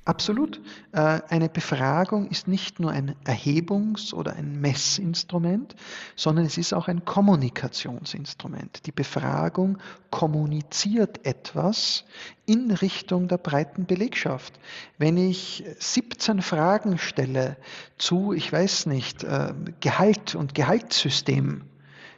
[0.04, 0.60] Absolut.
[0.92, 5.76] Äh, eine Befragung ist nicht nur ein Erhebungs- oder ein Messinstrument,
[6.16, 8.86] sondern es ist auch ein Kommunikationsinstrument.
[8.88, 9.78] Die Befragung
[10.10, 12.04] kommuniziert etwas
[12.46, 14.60] in Richtung der breiten Belegschaft.
[14.98, 17.58] Wenn ich 17 Fragen stelle
[17.98, 21.62] zu, ich weiß nicht, äh, Gehalt und Gehaltssystem,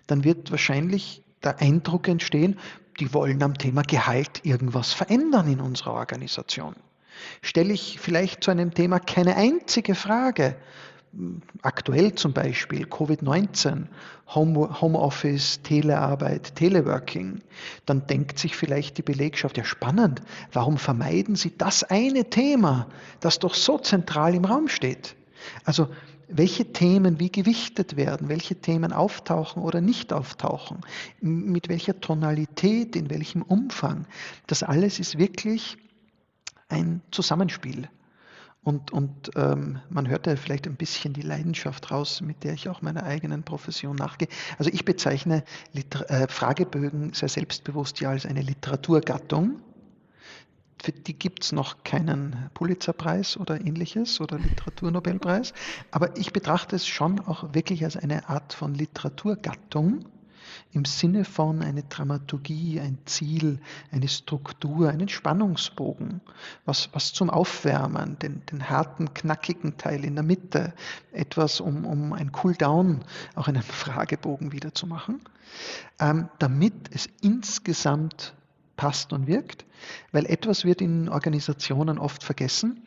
[0.08, 2.58] dann wird wahrscheinlich der Eindruck entstehen,
[3.00, 6.76] die wollen am Thema Gehalt irgendwas verändern in unserer Organisation.
[7.42, 10.56] Stelle ich vielleicht zu einem Thema keine einzige Frage,
[11.62, 13.86] aktuell zum Beispiel Covid-19,
[14.34, 17.42] Homeoffice, Telearbeit, Teleworking,
[17.86, 20.22] dann denkt sich vielleicht die Belegschaft, ja spannend,
[20.52, 22.88] warum vermeiden Sie das eine Thema,
[23.20, 25.16] das doch so zentral im Raum steht?
[25.66, 25.88] Also
[26.30, 30.80] welche Themen wie gewichtet werden, welche Themen auftauchen oder nicht auftauchen,
[31.22, 34.08] mit welcher Tonalität, in welchem Umfang,
[34.48, 35.78] das alles ist wirklich
[36.70, 37.90] ein Zusammenspiel.
[38.64, 42.70] Und, und ähm, man hört ja vielleicht ein bisschen die Leidenschaft raus, mit der ich
[42.70, 44.30] auch meiner eigenen Profession nachgehe.
[44.58, 49.60] Also ich bezeichne Liter äh, Fragebögen sehr selbstbewusst ja als eine Literaturgattung.
[50.82, 55.54] Für die gibt es noch keinen Pulitzerpreis oder ähnliches oder Literaturnobelpreis.
[55.92, 60.06] Aber ich betrachte es schon auch wirklich als eine Art von Literaturgattung
[60.72, 63.60] im Sinne von eine Dramaturgie, ein Ziel,
[63.92, 66.22] eine Struktur, einen Spannungsbogen,
[66.66, 70.74] was, was zum Aufwärmen, den, den harten, knackigen Teil in der Mitte,
[71.12, 73.04] etwas, um, um ein Cooldown,
[73.36, 75.22] auch einen Fragebogen wieder zu machen,
[76.00, 78.34] ähm, damit es insgesamt
[78.76, 79.66] passt und wirkt,
[80.12, 82.86] weil etwas wird in Organisationen oft vergessen.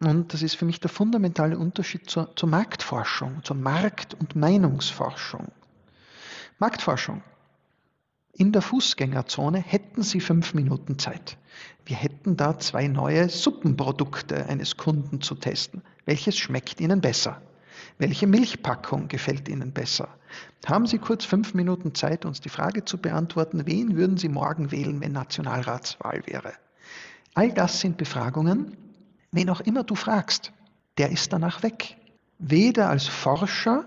[0.00, 5.48] Und das ist für mich der fundamentale Unterschied zur, zur Marktforschung, zur Markt- und Meinungsforschung.
[6.60, 7.22] Marktforschung.
[8.32, 11.38] In der Fußgängerzone hätten Sie fünf Minuten Zeit.
[11.84, 15.82] Wir hätten da zwei neue Suppenprodukte eines Kunden zu testen.
[16.04, 17.40] Welches schmeckt Ihnen besser?
[17.98, 20.08] Welche Milchpackung gefällt Ihnen besser?
[20.66, 24.72] Haben Sie kurz fünf Minuten Zeit, uns die Frage zu beantworten, wen würden Sie morgen
[24.72, 26.54] wählen, wenn Nationalratswahl wäre?
[27.34, 28.76] All das sind Befragungen.
[29.30, 30.52] Wen auch immer du fragst,
[30.96, 31.96] der ist danach weg.
[32.40, 33.84] Weder als Forscher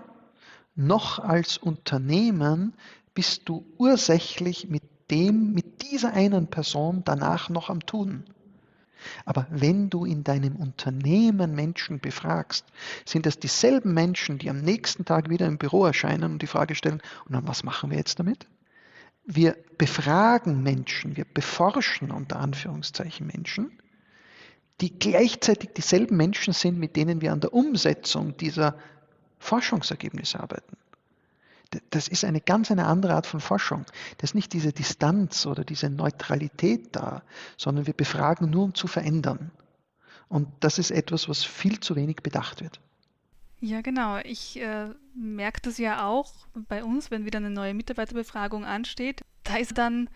[0.74, 2.74] noch als Unternehmen
[3.14, 8.24] bist du ursächlich mit dem, mit dieser einen Person danach noch am Tun.
[9.24, 12.64] Aber wenn du in deinem Unternehmen Menschen befragst,
[13.04, 16.74] sind es dieselben Menschen, die am nächsten Tag wieder im Büro erscheinen und die Frage
[16.74, 18.46] stellen, und dann was machen wir jetzt damit?
[19.24, 23.72] Wir befragen Menschen, wir beforschen unter Anführungszeichen Menschen,
[24.80, 28.76] die gleichzeitig dieselben Menschen sind, mit denen wir an der Umsetzung dieser
[29.42, 30.76] Forschungsergebnisse arbeiten.
[31.90, 33.86] Das ist eine ganz eine andere Art von Forschung.
[34.18, 37.22] Das ist nicht diese Distanz oder diese Neutralität da,
[37.56, 39.50] sondern wir befragen nur, um zu verändern.
[40.28, 42.80] Und das ist etwas, was viel zu wenig bedacht wird.
[43.60, 44.18] Ja, genau.
[44.24, 46.32] Ich äh, merke das ja auch
[46.68, 49.22] bei uns, wenn wieder eine neue Mitarbeiterbefragung ansteht.
[49.44, 50.10] Da ist dann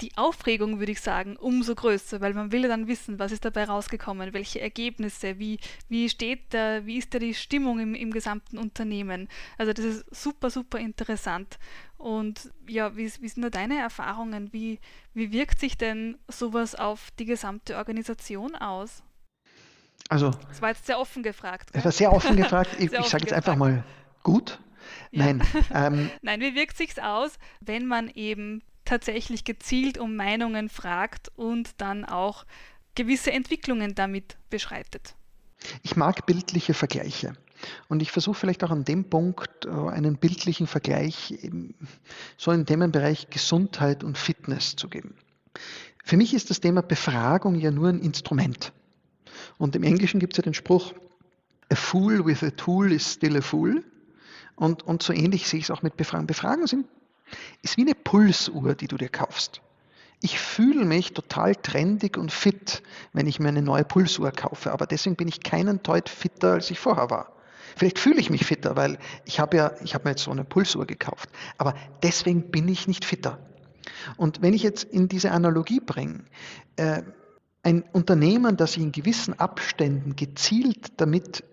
[0.00, 3.64] die Aufregung, würde ich sagen, umso größer, weil man will dann wissen, was ist dabei
[3.64, 8.58] rausgekommen, welche Ergebnisse, wie, wie steht da, wie ist da die Stimmung im, im gesamten
[8.58, 9.28] Unternehmen.
[9.58, 11.58] Also das ist super, super interessant.
[11.98, 14.52] Und ja, wie, wie sind da deine Erfahrungen?
[14.52, 14.80] Wie,
[15.14, 19.04] wie wirkt sich denn sowas auf die gesamte Organisation aus?
[20.08, 21.70] Also, das war jetzt sehr offen gefragt.
[21.72, 22.70] Es war sehr offen gefragt.
[22.78, 23.84] Ich, ich sage jetzt einfach mal
[24.24, 24.58] gut.
[25.12, 25.26] Ja.
[25.26, 25.42] Nein.
[25.72, 31.70] Ähm, Nein, wie wirkt sich's aus, wenn man eben tatsächlich gezielt um Meinungen fragt und
[31.78, 32.44] dann auch
[32.94, 35.14] gewisse Entwicklungen damit beschreitet.
[35.82, 37.34] Ich mag bildliche Vergleiche.
[37.88, 41.34] Und ich versuche vielleicht auch an dem Punkt äh, einen bildlichen Vergleich
[42.36, 45.14] so im Themenbereich Gesundheit und Fitness zu geben.
[46.04, 48.72] Für mich ist das Thema Befragung ja nur ein Instrument.
[49.58, 50.92] Und im Englischen gibt es ja den Spruch,
[51.70, 53.84] a fool with a tool is still a fool.
[54.56, 56.26] Und, und so ähnlich sehe ich es auch mit Befragen.
[56.26, 56.86] Befragen sind
[57.62, 59.60] ist wie eine Pulsuhr, die du dir kaufst.
[60.20, 64.86] Ich fühle mich total trendig und fit, wenn ich mir eine neue Pulsuhr kaufe, aber
[64.86, 67.32] deswegen bin ich keinen Teut fitter, als ich vorher war.
[67.76, 70.44] Vielleicht fühle ich mich fitter, weil ich habe ja, ich habe mir jetzt so eine
[70.44, 73.38] Pulsuhr gekauft, aber deswegen bin ich nicht fitter.
[74.16, 76.24] Und wenn ich jetzt in diese Analogie bringe,
[76.76, 77.02] äh,
[77.64, 81.44] ein Unternehmen, das sich in gewissen Abständen gezielt damit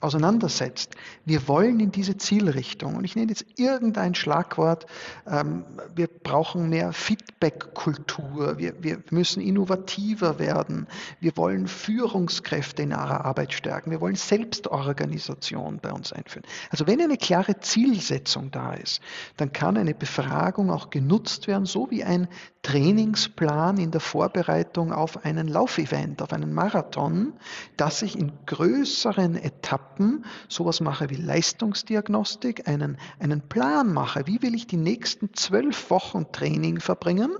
[0.00, 0.94] auseinandersetzt.
[1.24, 2.96] Wir wollen in diese Zielrichtung.
[2.96, 4.86] Und ich nenne jetzt irgendein Schlagwort.
[5.26, 8.58] Ähm, wir brauchen mehr Feedback-Kultur.
[8.58, 10.86] Wir, wir müssen innovativer werden.
[11.20, 13.90] Wir wollen Führungskräfte in ihrer Arbeit stärken.
[13.90, 16.46] Wir wollen Selbstorganisation bei uns einführen.
[16.70, 19.00] Also wenn eine klare Zielsetzung da ist,
[19.36, 22.28] dann kann eine Befragung auch genutzt werden, so wie ein
[22.68, 27.32] Trainingsplan in der Vorbereitung auf einen Laufevent, auf einen Marathon,
[27.78, 34.26] dass ich in größeren Etappen sowas mache wie Leistungsdiagnostik, einen, einen Plan mache.
[34.26, 37.30] Wie will ich die nächsten zwölf Wochen Training verbringen?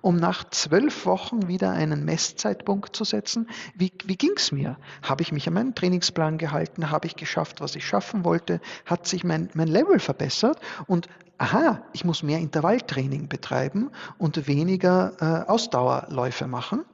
[0.00, 3.48] Um nach zwölf Wochen wieder einen Messzeitpunkt zu setzen.
[3.74, 4.76] Wie, wie ging es mir?
[5.02, 6.90] Habe ich mich an meinen Trainingsplan gehalten?
[6.90, 8.60] Habe ich geschafft, was ich schaffen wollte?
[8.86, 10.58] Hat sich mein, mein Level verbessert?
[10.86, 11.08] Und
[11.38, 16.84] aha, ich muss mehr Intervalltraining betreiben und weniger äh, Ausdauerläufe machen.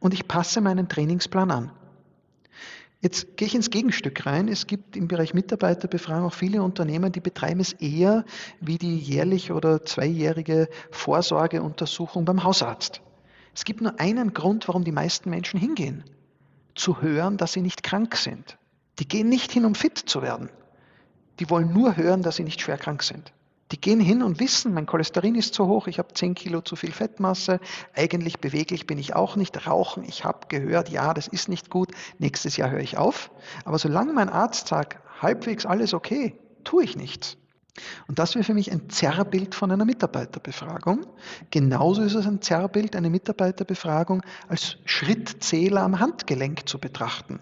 [0.00, 1.70] Und ich passe meinen Trainingsplan an.
[3.00, 4.48] Jetzt gehe ich ins Gegenstück rein.
[4.48, 8.24] Es gibt im Bereich Mitarbeiterbefragung auch viele Unternehmen, die betreiben es eher
[8.60, 13.00] wie die jährlich oder zweijährige Vorsorgeuntersuchung beim Hausarzt.
[13.54, 16.04] Es gibt nur einen Grund, warum die meisten Menschen hingehen.
[16.74, 18.58] Zu hören, dass sie nicht krank sind.
[18.98, 20.50] Die gehen nicht hin, um fit zu werden.
[21.38, 23.32] Die wollen nur hören, dass sie nicht schwer krank sind.
[23.70, 26.74] Die gehen hin und wissen, mein Cholesterin ist zu hoch, ich habe 10 Kilo zu
[26.74, 27.60] viel Fettmasse,
[27.94, 31.90] eigentlich beweglich bin ich auch nicht, rauchen, ich habe gehört, ja, das ist nicht gut,
[32.18, 33.30] nächstes Jahr höre ich auf.
[33.66, 37.36] Aber solange mein Arzt sagt, halbwegs alles okay, tue ich nichts.
[38.08, 41.06] Und das wäre für mich ein Zerrbild von einer Mitarbeiterbefragung.
[41.50, 47.38] Genauso ist es ein Zerrbild, eine Mitarbeiterbefragung als Schrittzähler am Handgelenk zu betrachten.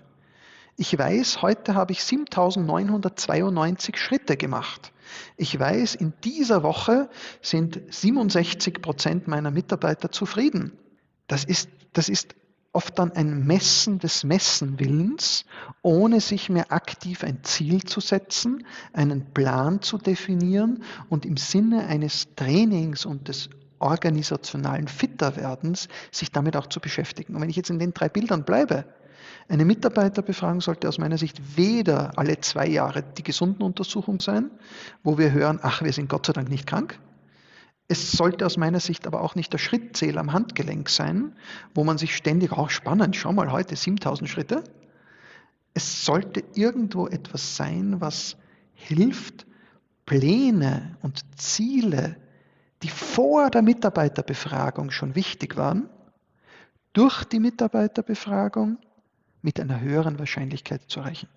[0.76, 4.92] Ich weiß, heute habe ich 7992 Schritte gemacht.
[5.36, 7.08] Ich weiß, in dieser Woche
[7.40, 10.72] sind 67 Prozent meiner Mitarbeiter zufrieden.
[11.26, 12.34] Das ist, das ist
[12.72, 15.46] oft dann ein Messen des Messenwillens,
[15.80, 21.86] ohne sich mehr aktiv ein Ziel zu setzen, einen Plan zu definieren und im Sinne
[21.86, 23.48] eines Trainings und des
[23.78, 27.34] organisationalen Fitterwerdens sich damit auch zu beschäftigen.
[27.34, 28.84] Und wenn ich jetzt in den drei Bildern bleibe,
[29.48, 34.50] eine Mitarbeiterbefragung sollte aus meiner Sicht weder alle zwei Jahre die Gesundenuntersuchung sein,
[35.04, 36.98] wo wir hören, ach, wir sind Gott sei Dank nicht krank.
[37.88, 41.36] Es sollte aus meiner Sicht aber auch nicht der Schrittzähler am Handgelenk sein,
[41.74, 44.64] wo man sich ständig, auch spannend, schau mal heute 7000 Schritte.
[45.74, 48.36] Es sollte irgendwo etwas sein, was
[48.74, 49.46] hilft,
[50.06, 52.16] Pläne und Ziele,
[52.82, 55.88] die vor der Mitarbeiterbefragung schon wichtig waren,
[56.92, 58.78] durch die Mitarbeiterbefragung
[59.46, 61.28] mit einer höheren Wahrscheinlichkeit zu erreichen.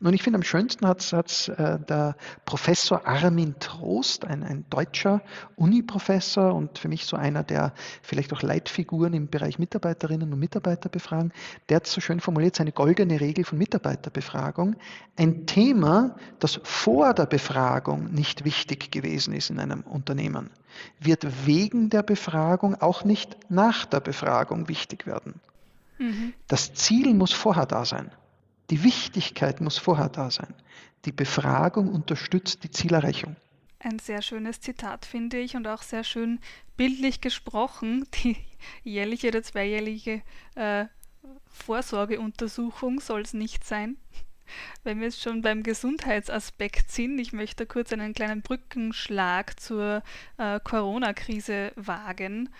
[0.00, 5.22] Und ich finde, am schönsten hat es äh, der Professor Armin Trost, ein, ein deutscher
[5.54, 11.32] Uni-Professor und für mich so einer der vielleicht auch Leitfiguren im Bereich Mitarbeiterinnen und Mitarbeiterbefragung,
[11.68, 14.74] der hat so schön formuliert, seine goldene Regel von Mitarbeiterbefragung.
[15.16, 20.50] Ein Thema, das vor der Befragung nicht wichtig gewesen ist in einem Unternehmen,
[20.98, 25.40] wird wegen der Befragung auch nicht nach der Befragung wichtig werden.
[25.98, 26.34] Mhm.
[26.48, 28.10] Das Ziel muss vorher da sein.
[28.70, 30.54] Die Wichtigkeit muss vorher da sein.
[31.04, 33.36] Die Befragung unterstützt die Zielerreichung.
[33.80, 36.38] Ein sehr schönes Zitat, finde ich, und auch sehr schön
[36.76, 38.06] bildlich gesprochen.
[38.22, 38.36] Die
[38.84, 40.22] jährliche oder zweijährige
[40.54, 40.86] äh,
[41.48, 43.96] Vorsorgeuntersuchung soll es nicht sein.
[44.84, 50.02] Wenn wir jetzt schon beim Gesundheitsaspekt sind, ich möchte kurz einen kleinen Brückenschlag zur
[50.38, 52.50] äh, Corona-Krise wagen.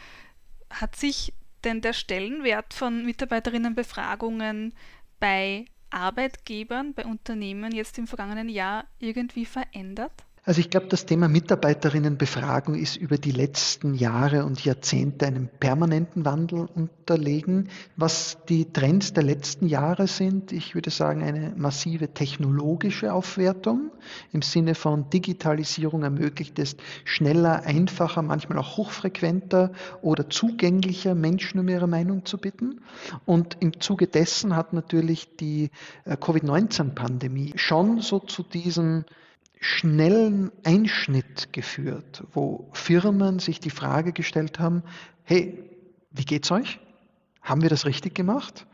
[0.71, 1.33] Hat sich
[1.65, 4.75] denn der Stellenwert von Mitarbeiterinnenbefragungen
[5.21, 10.25] bei Arbeitgebern, bei Unternehmen jetzt im vergangenen Jahr irgendwie verändert?
[10.45, 16.25] Also ich glaube, das Thema Mitarbeiterinnenbefragung ist über die letzten Jahre und Jahrzehnte einem permanenten
[16.25, 17.69] Wandel unterlegen.
[17.95, 23.93] Was die Trends der letzten Jahre sind, ich würde sagen, eine massive technologische Aufwertung
[24.33, 29.71] im Sinne von Digitalisierung ermöglicht es schneller, einfacher, manchmal auch hochfrequenter
[30.01, 32.81] oder zugänglicher Menschen um ihre Meinung zu bitten.
[33.27, 35.71] Und im Zuge dessen hat natürlich die
[36.05, 39.05] äh, Covid-19-Pandemie schon so zu diesen
[39.63, 44.83] schnellen Einschnitt geführt, wo Firmen sich die Frage gestellt haben,
[45.23, 45.71] hey,
[46.11, 46.81] wie geht's euch?
[47.41, 48.67] Haben wir das richtig gemacht?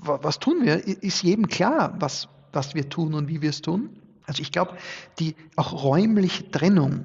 [0.00, 0.86] Was tun wir?
[0.86, 4.00] Ist jedem klar, was, was wir tun und wie wir es tun?
[4.24, 4.78] Also ich glaube,
[5.18, 7.04] die auch räumliche Trennung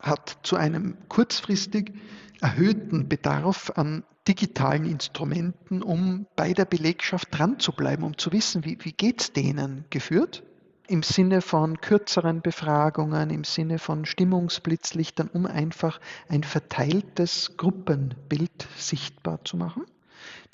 [0.00, 1.92] hat zu einem kurzfristig
[2.40, 8.64] erhöhten Bedarf an digitalen Instrumenten, um bei der Belegschaft dran zu bleiben, um zu wissen,
[8.64, 10.42] wie, wie geht es denen geführt
[10.88, 19.44] im Sinne von kürzeren Befragungen, im Sinne von Stimmungsblitzlichtern, um einfach ein verteiltes Gruppenbild sichtbar
[19.44, 19.84] zu machen.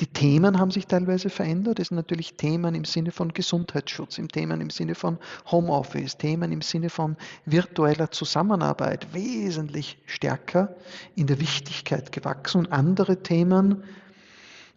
[0.00, 1.80] Die Themen haben sich teilweise verändert.
[1.80, 5.18] Es sind natürlich Themen im Sinne von Gesundheitsschutz, Themen im Sinne von
[5.50, 7.16] Homeoffice, Themen im Sinne von
[7.46, 10.76] virtueller Zusammenarbeit wesentlich stärker
[11.16, 13.82] in der Wichtigkeit gewachsen und andere Themen,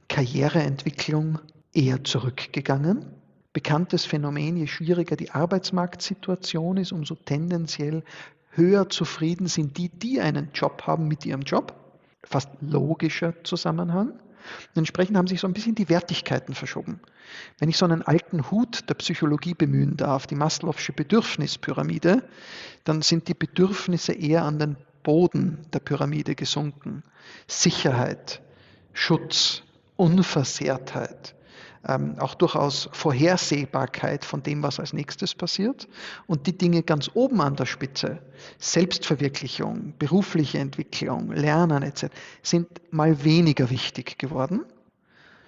[0.08, 1.40] Karriereentwicklung,
[1.74, 3.06] eher zurückgegangen.
[3.54, 8.04] Bekanntes Phänomen, je schwieriger die Arbeitsmarktsituation ist, umso tendenziell
[8.52, 11.76] höher zufrieden sind die, die einen Job haben mit ihrem Job.
[12.24, 14.12] Fast logischer Zusammenhang.
[14.12, 17.00] Und entsprechend haben sich so ein bisschen die Wertigkeiten verschoben.
[17.60, 22.24] Wenn ich so einen alten Hut der Psychologie bemühen darf, die Maslow'sche Bedürfnispyramide,
[22.84, 27.04] dann sind die Bedürfnisse eher an den Boden der Pyramide gesunken.
[27.48, 28.42] Sicherheit,
[28.94, 29.64] Schutz,
[29.96, 31.36] Unversehrtheit,
[31.88, 35.88] ähm, auch durchaus Vorhersehbarkeit von dem, was als nächstes passiert.
[36.28, 38.22] Und die Dinge ganz oben an der Spitze,
[38.60, 42.08] Selbstverwirklichung, berufliche Entwicklung, Lernen etc.,
[42.44, 44.62] sind mal weniger wichtig geworden,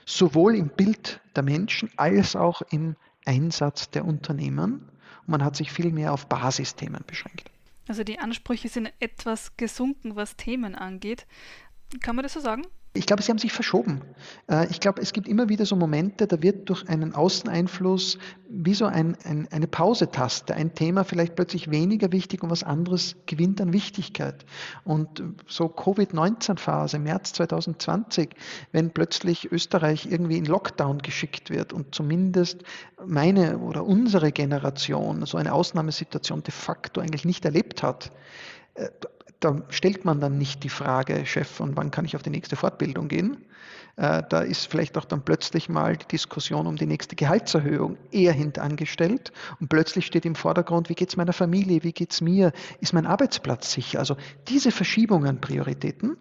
[0.05, 4.89] sowohl im Bild der Menschen als auch im Einsatz der Unternehmen.
[5.21, 7.49] Und man hat sich viel mehr auf Basisthemen beschränkt.
[7.87, 11.27] Also die Ansprüche sind etwas gesunken, was Themen angeht.
[12.01, 12.63] Kann man das so sagen?
[12.95, 14.01] Ich glaube, sie haben sich verschoben.
[14.47, 18.19] Äh, ich glaube, es gibt immer wieder so Momente, da wird durch einen Außeneinfluss
[18.49, 23.15] wie so ein, ein, eine Pausetaste, ein Thema vielleicht plötzlich weniger wichtig und was anderes
[23.25, 24.45] gewinnt an Wichtigkeit.
[24.83, 28.29] Und so Covid-19-Phase, März 2020,
[28.71, 32.61] wenn plötzlich Österreich irgendwie in Lockdown geschickt wird und zumindest
[33.03, 38.11] meine oder unsere Generation so eine Ausnahmesituation de facto eigentlich nicht erlebt hat,
[38.75, 38.89] äh,
[39.43, 42.55] da stellt man dann nicht die Frage, Chef, und wann kann ich auf die nächste
[42.55, 43.37] Fortbildung gehen?
[43.95, 48.33] Äh, da ist vielleicht auch dann plötzlich mal die Diskussion um die nächste Gehaltserhöhung eher
[48.33, 52.53] hintangestellt und plötzlich steht im Vordergrund, wie geht es meiner Familie, wie geht es mir,
[52.79, 53.99] ist mein Arbeitsplatz sicher?
[53.99, 54.15] Also
[54.47, 56.17] diese Verschiebung an Prioritäten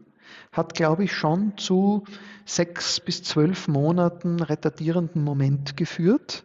[0.51, 2.05] hat, glaube ich, schon zu
[2.45, 6.45] sechs bis zwölf Monaten retardierenden Moment geführt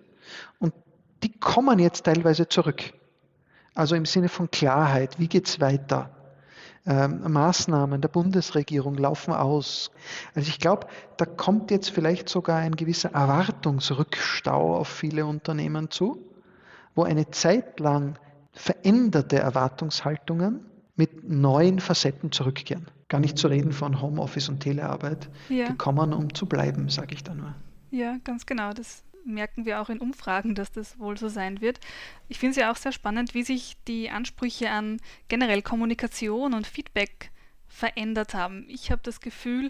[0.59, 0.73] und
[1.23, 2.93] die kommen jetzt teilweise zurück.
[3.73, 6.16] Also im Sinne von Klarheit, wie geht es weiter?
[6.87, 9.91] Ähm, Maßnahmen der Bundesregierung laufen aus.
[10.33, 16.17] Also ich glaube, da kommt jetzt vielleicht sogar ein gewisser Erwartungsrückstau auf viele Unternehmen zu,
[16.95, 18.17] wo eine Zeit lang
[18.53, 20.65] veränderte Erwartungshaltungen
[20.95, 22.87] mit neuen Facetten zurückkehren.
[23.09, 25.29] Gar nicht zu reden von Homeoffice und Telearbeit.
[25.49, 25.69] Ja.
[25.69, 27.53] Die kommen, um zu bleiben, sage ich da nur.
[27.91, 28.73] Ja, ganz genau.
[28.73, 31.79] Das merken wir auch in Umfragen, dass das wohl so sein wird.
[32.27, 36.65] Ich finde es ja auch sehr spannend, wie sich die Ansprüche an generell Kommunikation und
[36.65, 37.31] Feedback
[37.67, 38.65] verändert haben.
[38.69, 39.69] Ich habe das Gefühl,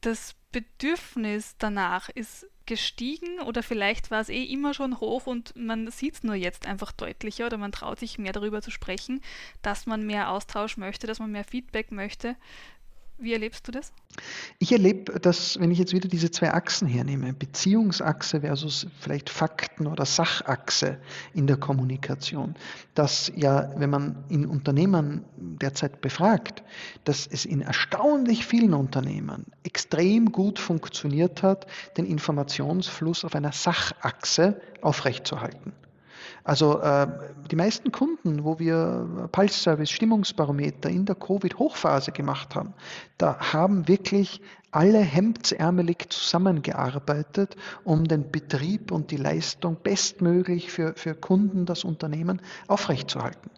[0.00, 5.90] das Bedürfnis danach ist gestiegen oder vielleicht war es eh immer schon hoch und man
[5.90, 9.20] sieht es nur jetzt einfach deutlicher oder man traut sich mehr darüber zu sprechen,
[9.62, 12.36] dass man mehr Austausch möchte, dass man mehr Feedback möchte.
[13.16, 13.92] Wie erlebst du das?
[14.58, 19.86] Ich erlebe das, wenn ich jetzt wieder diese zwei Achsen hernehme, Beziehungsachse versus vielleicht Fakten-
[19.86, 20.98] oder Sachachse
[21.32, 22.56] in der Kommunikation,
[22.94, 26.64] dass ja, wenn man in Unternehmen derzeit befragt,
[27.04, 34.60] dass es in erstaunlich vielen Unternehmen extrem gut funktioniert hat, den Informationsfluss auf einer Sachachse
[34.82, 35.72] aufrechtzuerhalten.
[36.44, 37.06] Also äh,
[37.50, 42.74] die meisten Kunden, wo wir Pulse-Service, Stimmungsbarometer in der Covid-Hochphase gemacht haben,
[43.16, 51.14] da haben wirklich alle hemdsärmelig zusammengearbeitet, um den Betrieb und die Leistung bestmöglich für, für
[51.14, 53.50] Kunden, das Unternehmen aufrechtzuerhalten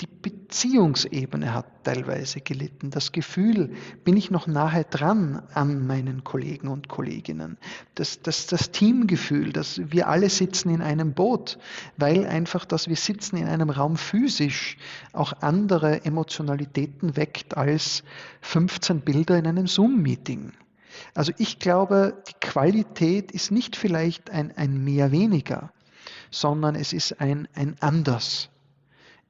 [0.00, 2.90] die Beziehungsebene hat teilweise gelitten.
[2.90, 3.74] Das Gefühl,
[4.04, 7.58] bin ich noch nahe dran an meinen Kollegen und Kolleginnen.
[7.96, 11.58] Das, das, das Teamgefühl, dass wir alle sitzen in einem Boot,
[11.96, 14.76] weil einfach, dass wir sitzen in einem Raum physisch
[15.12, 18.04] auch andere Emotionalitäten weckt als
[18.42, 20.52] 15 Bilder in einem Zoom-Meeting.
[21.14, 25.72] Also ich glaube, die Qualität ist nicht vielleicht ein, ein mehr weniger,
[26.30, 28.50] sondern es ist ein, ein anders.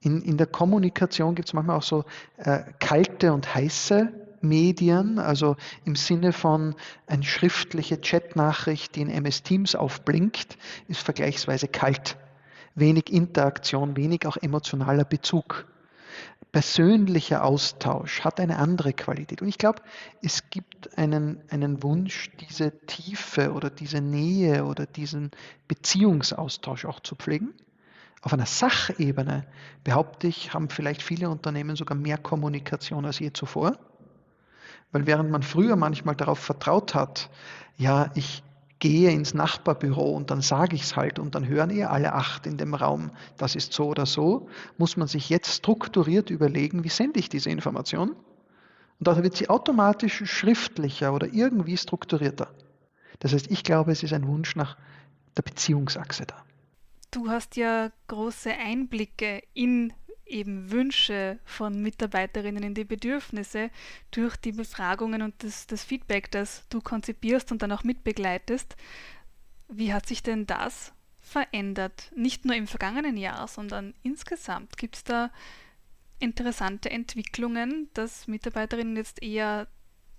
[0.01, 2.05] In, in der Kommunikation gibt es manchmal auch so
[2.37, 6.75] äh, kalte und heiße Medien, also im Sinne von
[7.07, 12.17] eine schriftliche Chatnachricht, die in MS Teams aufblinkt, ist vergleichsweise kalt.
[12.75, 15.67] Wenig Interaktion, wenig auch emotionaler Bezug.
[16.53, 19.43] Persönlicher Austausch hat eine andere Qualität.
[19.43, 19.83] Und ich glaube,
[20.23, 25.31] es gibt einen, einen Wunsch, diese Tiefe oder diese Nähe oder diesen
[25.67, 27.53] Beziehungsaustausch auch zu pflegen.
[28.23, 29.47] Auf einer Sachebene,
[29.85, 33.79] behaupte ich, haben vielleicht viele Unternehmen sogar mehr Kommunikation als je zuvor.
[34.91, 37.31] Weil während man früher manchmal darauf vertraut hat,
[37.77, 38.43] ja, ich
[38.79, 42.47] gehe ins Nachbarbüro und dann sage ich es halt und dann hören eh alle acht
[42.47, 46.89] in dem Raum, das ist so oder so, muss man sich jetzt strukturiert überlegen, wie
[46.89, 48.11] sende ich diese Information?
[48.11, 52.49] Und dadurch wird sie automatisch schriftlicher oder irgendwie strukturierter.
[53.21, 54.77] Das heißt, ich glaube, es ist ein Wunsch nach
[55.37, 56.37] der Beziehungsachse da.
[57.11, 59.93] Du hast ja große Einblicke in
[60.27, 63.71] eben Wünsche von Mitarbeiterinnen in die Bedürfnisse
[64.11, 68.77] durch die Befragungen und das, das Feedback, das du konzipierst und dann auch mitbegleitest.
[69.69, 72.13] Wie hat sich denn das verändert?
[72.15, 74.77] Nicht nur im vergangenen Jahr, sondern insgesamt.
[74.77, 75.31] Gibt es da
[76.19, 79.69] interessante Entwicklungen, dass Mitarbeiterinnen jetzt eher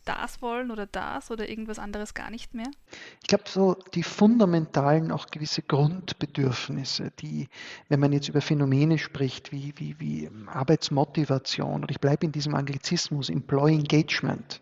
[0.09, 2.69] das wollen oder das oder irgendwas anderes gar nicht mehr?
[3.21, 7.47] Ich glaube, so die fundamentalen, auch gewisse Grundbedürfnisse, die,
[7.89, 12.55] wenn man jetzt über Phänomene spricht, wie, wie, wie Arbeitsmotivation, oder ich bleibe in diesem
[12.55, 14.61] Anglizismus, Employee Engagement,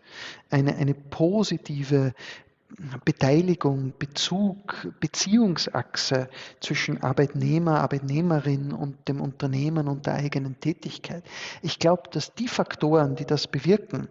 [0.50, 2.12] eine, eine positive
[3.04, 6.28] Beteiligung, Bezug, Beziehungsachse
[6.60, 11.24] zwischen Arbeitnehmer, Arbeitnehmerin und dem Unternehmen und der eigenen Tätigkeit.
[11.62, 14.08] Ich glaube, dass die Faktoren, die das bewirken,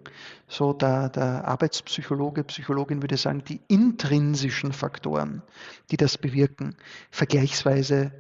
[0.48, 5.44] so der, der Arbeitspsychologe, Psychologin würde sagen, die intrinsischen Faktoren,
[5.92, 6.76] die das bewirken,
[7.12, 8.12] vergleichsweise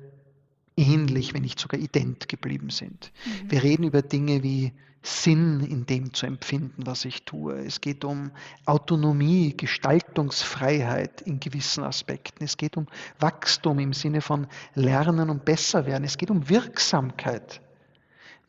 [0.77, 3.11] ähnlich, wenn nicht sogar ident geblieben sind.
[3.25, 3.51] Mhm.
[3.51, 4.71] Wir reden über Dinge wie
[5.01, 7.57] Sinn in dem zu empfinden, was ich tue.
[7.59, 8.31] Es geht um
[8.65, 12.43] Autonomie, Gestaltungsfreiheit in gewissen Aspekten.
[12.43, 12.87] Es geht um
[13.19, 16.03] Wachstum im Sinne von Lernen und Besserwerden.
[16.03, 17.61] Es geht um Wirksamkeit.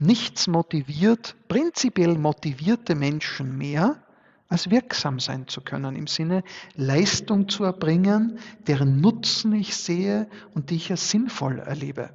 [0.01, 4.03] Nichts motiviert, prinzipiell motivierte Menschen mehr,
[4.49, 6.43] als wirksam sein zu können, im Sinne
[6.75, 12.11] Leistung zu erbringen, deren Nutzen ich sehe und die ich als sinnvoll erlebe.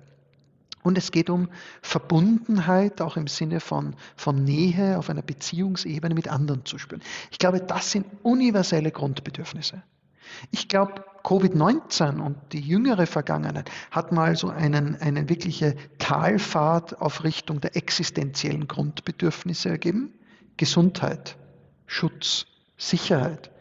[0.82, 1.48] Und es geht um
[1.82, 7.02] Verbundenheit, auch im Sinne von, von Nähe auf einer Beziehungsebene mit anderen zu spüren.
[7.32, 9.82] Ich glaube, das sind universelle Grundbedürfnisse.
[10.52, 17.24] Ich glaube, Covid-19 und die jüngere Vergangenheit hat mal so einen, eine wirkliche Talfahrt auf
[17.24, 20.14] Richtung der existenziellen Grundbedürfnisse ergeben.
[20.58, 21.38] Gesundheit,
[21.94, 23.52] Schutz, Sicherheit,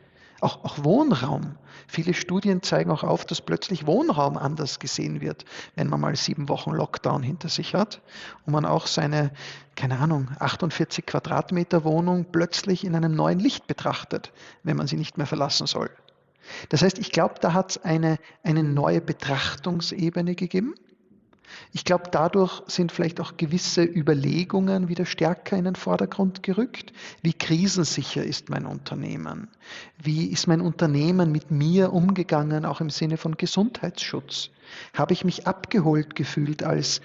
[0.41, 1.57] auch, auch Wohnraum.
[1.87, 5.45] Viele Studien zeigen auch auf, dass plötzlich Wohnraum anders gesehen wird,
[5.77, 8.01] wenn man mal sieben Wochen Lockdown hinter sich hat
[8.47, 9.33] und man auch seine,
[9.77, 15.19] keine Ahnung, 48 Quadratmeter Wohnung plötzlich in einem neuen Licht betrachtet, wenn man sie nicht
[15.19, 15.91] mehr verlassen soll.
[16.71, 20.75] Das heißt, ich glaube, da hat es eine, eine neue Betrachtungsebene gegeben.
[21.75, 26.93] Ich glaube, dadurch sind vielleicht auch gewisse Überlegungen wieder stärker in den Vordergrund gerückt.
[27.23, 29.49] Wie krisensicher ist mein Unternehmen?
[29.97, 34.51] Wie ist mein Unternehmen mit mir umgegangen, auch im Sinne von Gesundheitsschutz?
[34.93, 37.01] Habe ich mich abgeholt gefühlt als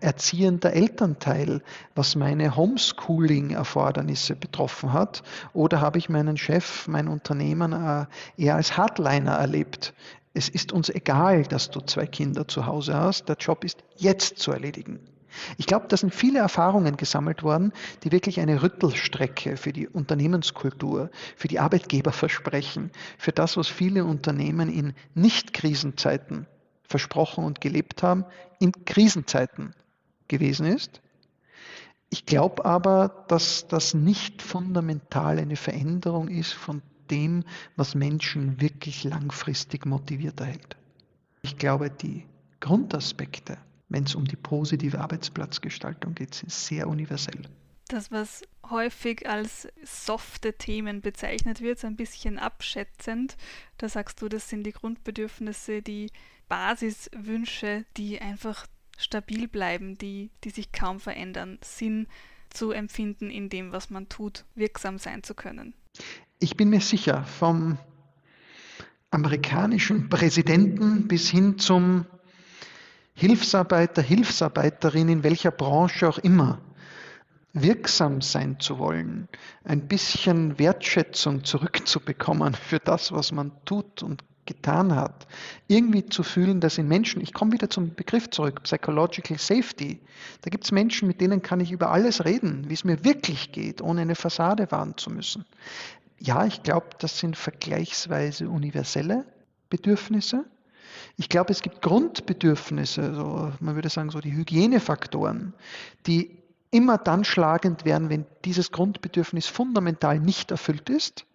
[0.00, 1.62] erziehender Elternteil,
[1.94, 5.22] was meine Homeschooling-Erfordernisse betroffen hat?
[5.54, 8.06] Oder habe ich meinen Chef, mein Unternehmen äh,
[8.36, 9.94] eher als Hardliner erlebt,
[10.34, 13.28] es ist uns egal, dass du zwei Kinder zu Hause hast.
[13.28, 15.00] Der Job ist jetzt zu erledigen.
[15.56, 17.72] Ich glaube, da sind viele Erfahrungen gesammelt worden,
[18.02, 24.70] die wirklich eine Rüttelstrecke für die Unternehmenskultur, für die Arbeitgeberversprechen, für das, was viele Unternehmen
[24.70, 26.46] in Nicht-Krisenzeiten
[26.82, 28.24] versprochen und gelebt haben,
[28.60, 29.74] in Krisenzeiten
[30.28, 31.00] gewesen ist.
[32.10, 37.44] Ich glaube aber, dass das nicht fundamental eine Veränderung ist von dem,
[37.76, 40.76] was Menschen wirklich langfristig motiviert erhält.
[41.42, 42.24] Ich glaube, die
[42.60, 47.42] Grundaspekte, wenn es um die positive Arbeitsplatzgestaltung geht, sind sehr universell.
[47.88, 53.36] Das, was häufig als softe Themen bezeichnet wird, so ein bisschen abschätzend,
[53.76, 56.10] da sagst du, das sind die Grundbedürfnisse, die
[56.48, 62.06] Basiswünsche, die einfach stabil bleiben, die, die sich kaum verändern, Sinn
[62.50, 65.74] zu empfinden in dem, was man tut, wirksam sein zu können
[66.42, 67.78] ich bin mir sicher, vom
[69.10, 72.06] amerikanischen Präsidenten bis hin zum
[73.14, 76.60] Hilfsarbeiter, Hilfsarbeiterin in welcher Branche auch immer,
[77.52, 79.28] wirksam sein zu wollen,
[79.64, 85.28] ein bisschen Wertschätzung zurückzubekommen für das, was man tut und getan hat,
[85.68, 90.00] irgendwie zu fühlen, dass in Menschen, ich komme wieder zum Begriff zurück, Psychological Safety,
[90.40, 93.52] da gibt es Menschen, mit denen kann ich über alles reden, wie es mir wirklich
[93.52, 95.44] geht, ohne eine Fassade wahren zu müssen.
[96.18, 99.24] Ja, ich glaube, das sind vergleichsweise universelle
[99.70, 100.44] Bedürfnisse.
[101.16, 105.54] Ich glaube, es gibt Grundbedürfnisse, so, man würde sagen, so die Hygienefaktoren,
[106.06, 106.38] die
[106.70, 111.26] immer dann schlagend werden, wenn dieses Grundbedürfnis fundamental nicht erfüllt ist.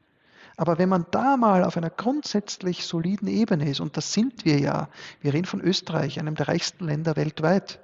[0.57, 4.59] Aber wenn man da mal auf einer grundsätzlich soliden Ebene ist, und das sind wir
[4.59, 4.89] ja,
[5.21, 7.79] wir reden von Österreich, einem der reichsten Länder weltweit,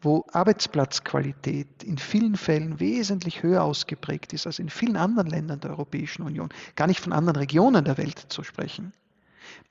[0.00, 5.70] wo Arbeitsplatzqualität in vielen Fällen wesentlich höher ausgeprägt ist als in vielen anderen Ländern der
[5.70, 8.92] Europäischen Union, gar nicht von anderen Regionen der Welt zu sprechen.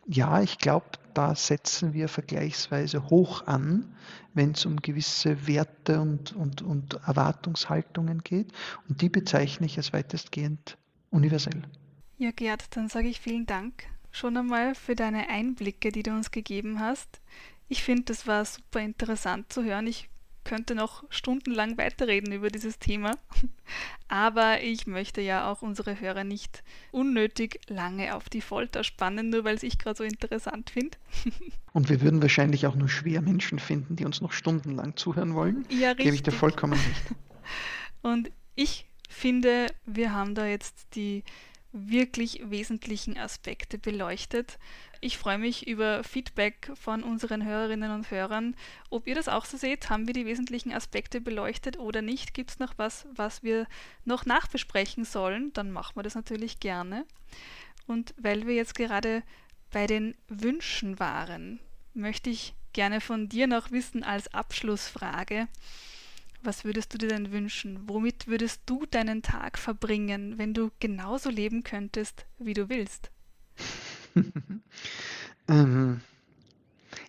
[0.05, 3.93] Ja, ich glaube, da setzen wir vergleichsweise hoch an,
[4.33, 8.51] wenn es um gewisse Werte und, und, und Erwartungshaltungen geht.
[8.87, 10.77] Und die bezeichne ich als weitestgehend
[11.09, 11.63] universell.
[12.17, 16.31] Ja, Gerd, dann sage ich vielen Dank schon einmal für deine Einblicke, die du uns
[16.31, 17.21] gegeben hast.
[17.67, 19.87] Ich finde, das war super interessant zu hören.
[19.87, 20.09] Ich
[20.47, 23.11] könnte noch stundenlang weiterreden über dieses Thema.
[24.07, 29.43] Aber ich möchte ja auch unsere Hörer nicht unnötig lange auf die Folter spannen, nur
[29.43, 30.97] weil es ich gerade so interessant finde.
[31.73, 35.65] Und wir würden wahrscheinlich auch nur schwer Menschen finden, die uns noch stundenlang zuhören wollen.
[35.69, 36.05] Ja, richtig.
[36.05, 37.15] Gebe ich dir vollkommen recht.
[38.01, 41.23] Und ich finde, wir haben da jetzt die
[41.89, 44.57] wirklich wesentlichen Aspekte beleuchtet.
[44.99, 48.55] Ich freue mich über Feedback von unseren Hörerinnen und Hörern.
[48.89, 52.33] Ob ihr das auch so seht, haben wir die wesentlichen Aspekte beleuchtet oder nicht?
[52.33, 53.67] Gibt es noch was, was wir
[54.05, 55.53] noch nachbesprechen sollen?
[55.53, 57.05] Dann machen wir das natürlich gerne.
[57.85, 59.23] Und weil wir jetzt gerade
[59.71, 61.59] bei den Wünschen waren,
[61.93, 65.47] möchte ich gerne von dir noch wissen als Abschlussfrage.
[66.47, 67.77] Was würdest du dir denn wünschen?
[67.89, 73.11] Womit würdest du deinen Tag verbringen, wenn du genauso leben könntest, wie du willst?
[75.49, 75.99] ähm,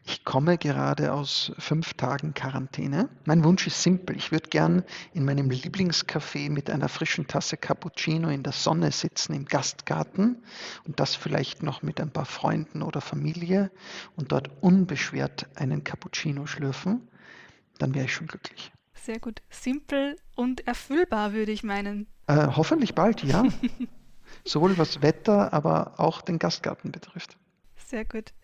[0.04, 3.10] ich komme gerade aus fünf Tagen Quarantäne.
[3.26, 4.16] Mein Wunsch ist simpel.
[4.16, 4.82] Ich würde gern
[5.14, 10.42] in meinem Lieblingscafé mit einer frischen Tasse Cappuccino in der Sonne sitzen im Gastgarten
[10.84, 13.70] und das vielleicht noch mit ein paar Freunden oder Familie
[14.16, 17.06] und dort unbeschwert einen Cappuccino schlürfen.
[17.78, 18.72] Dann wäre ich schon glücklich.
[19.08, 19.40] Sehr gut.
[19.48, 22.06] Simpel und erfüllbar, würde ich meinen.
[22.26, 23.42] Äh, hoffentlich bald, ja.
[24.44, 27.38] Sowohl was Wetter, aber auch den Gastgarten betrifft.
[27.86, 28.34] Sehr gut.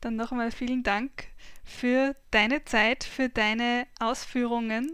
[0.00, 1.26] Dann noch einmal vielen Dank
[1.62, 4.90] für deine Zeit, für deine Ausführungen.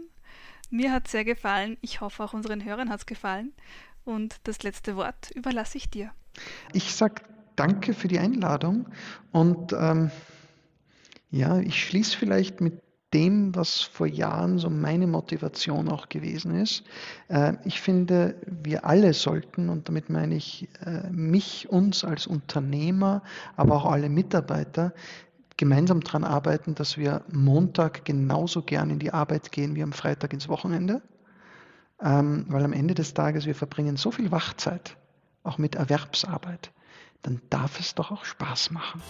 [0.69, 1.77] Mir hat es sehr gefallen.
[1.79, 3.53] Ich hoffe, auch unseren Hörern hat es gefallen.
[4.03, 6.11] Und das letzte Wort überlasse ich dir.
[6.73, 7.21] Ich sage
[7.55, 8.87] danke für die Einladung
[9.31, 10.11] und ähm,
[11.31, 12.84] ja, ich schließe vielleicht mit
[13.15, 16.83] dem, was vor Jahren so meine Motivation auch gewesen ist.
[17.29, 23.23] Äh, ich finde, wir alle sollten, und damit meine ich äh, mich, uns als Unternehmer,
[23.55, 24.93] aber auch alle Mitarbeiter,
[25.55, 30.33] gemeinsam daran arbeiten, dass wir Montag genauso gern in die Arbeit gehen wie am Freitag
[30.33, 31.01] ins Wochenende.
[32.01, 34.97] Ähm, weil am Ende des Tages wir verbringen so viel Wachzeit,
[35.43, 36.71] auch mit Erwerbsarbeit,
[37.21, 39.01] dann darf es doch auch Spaß machen.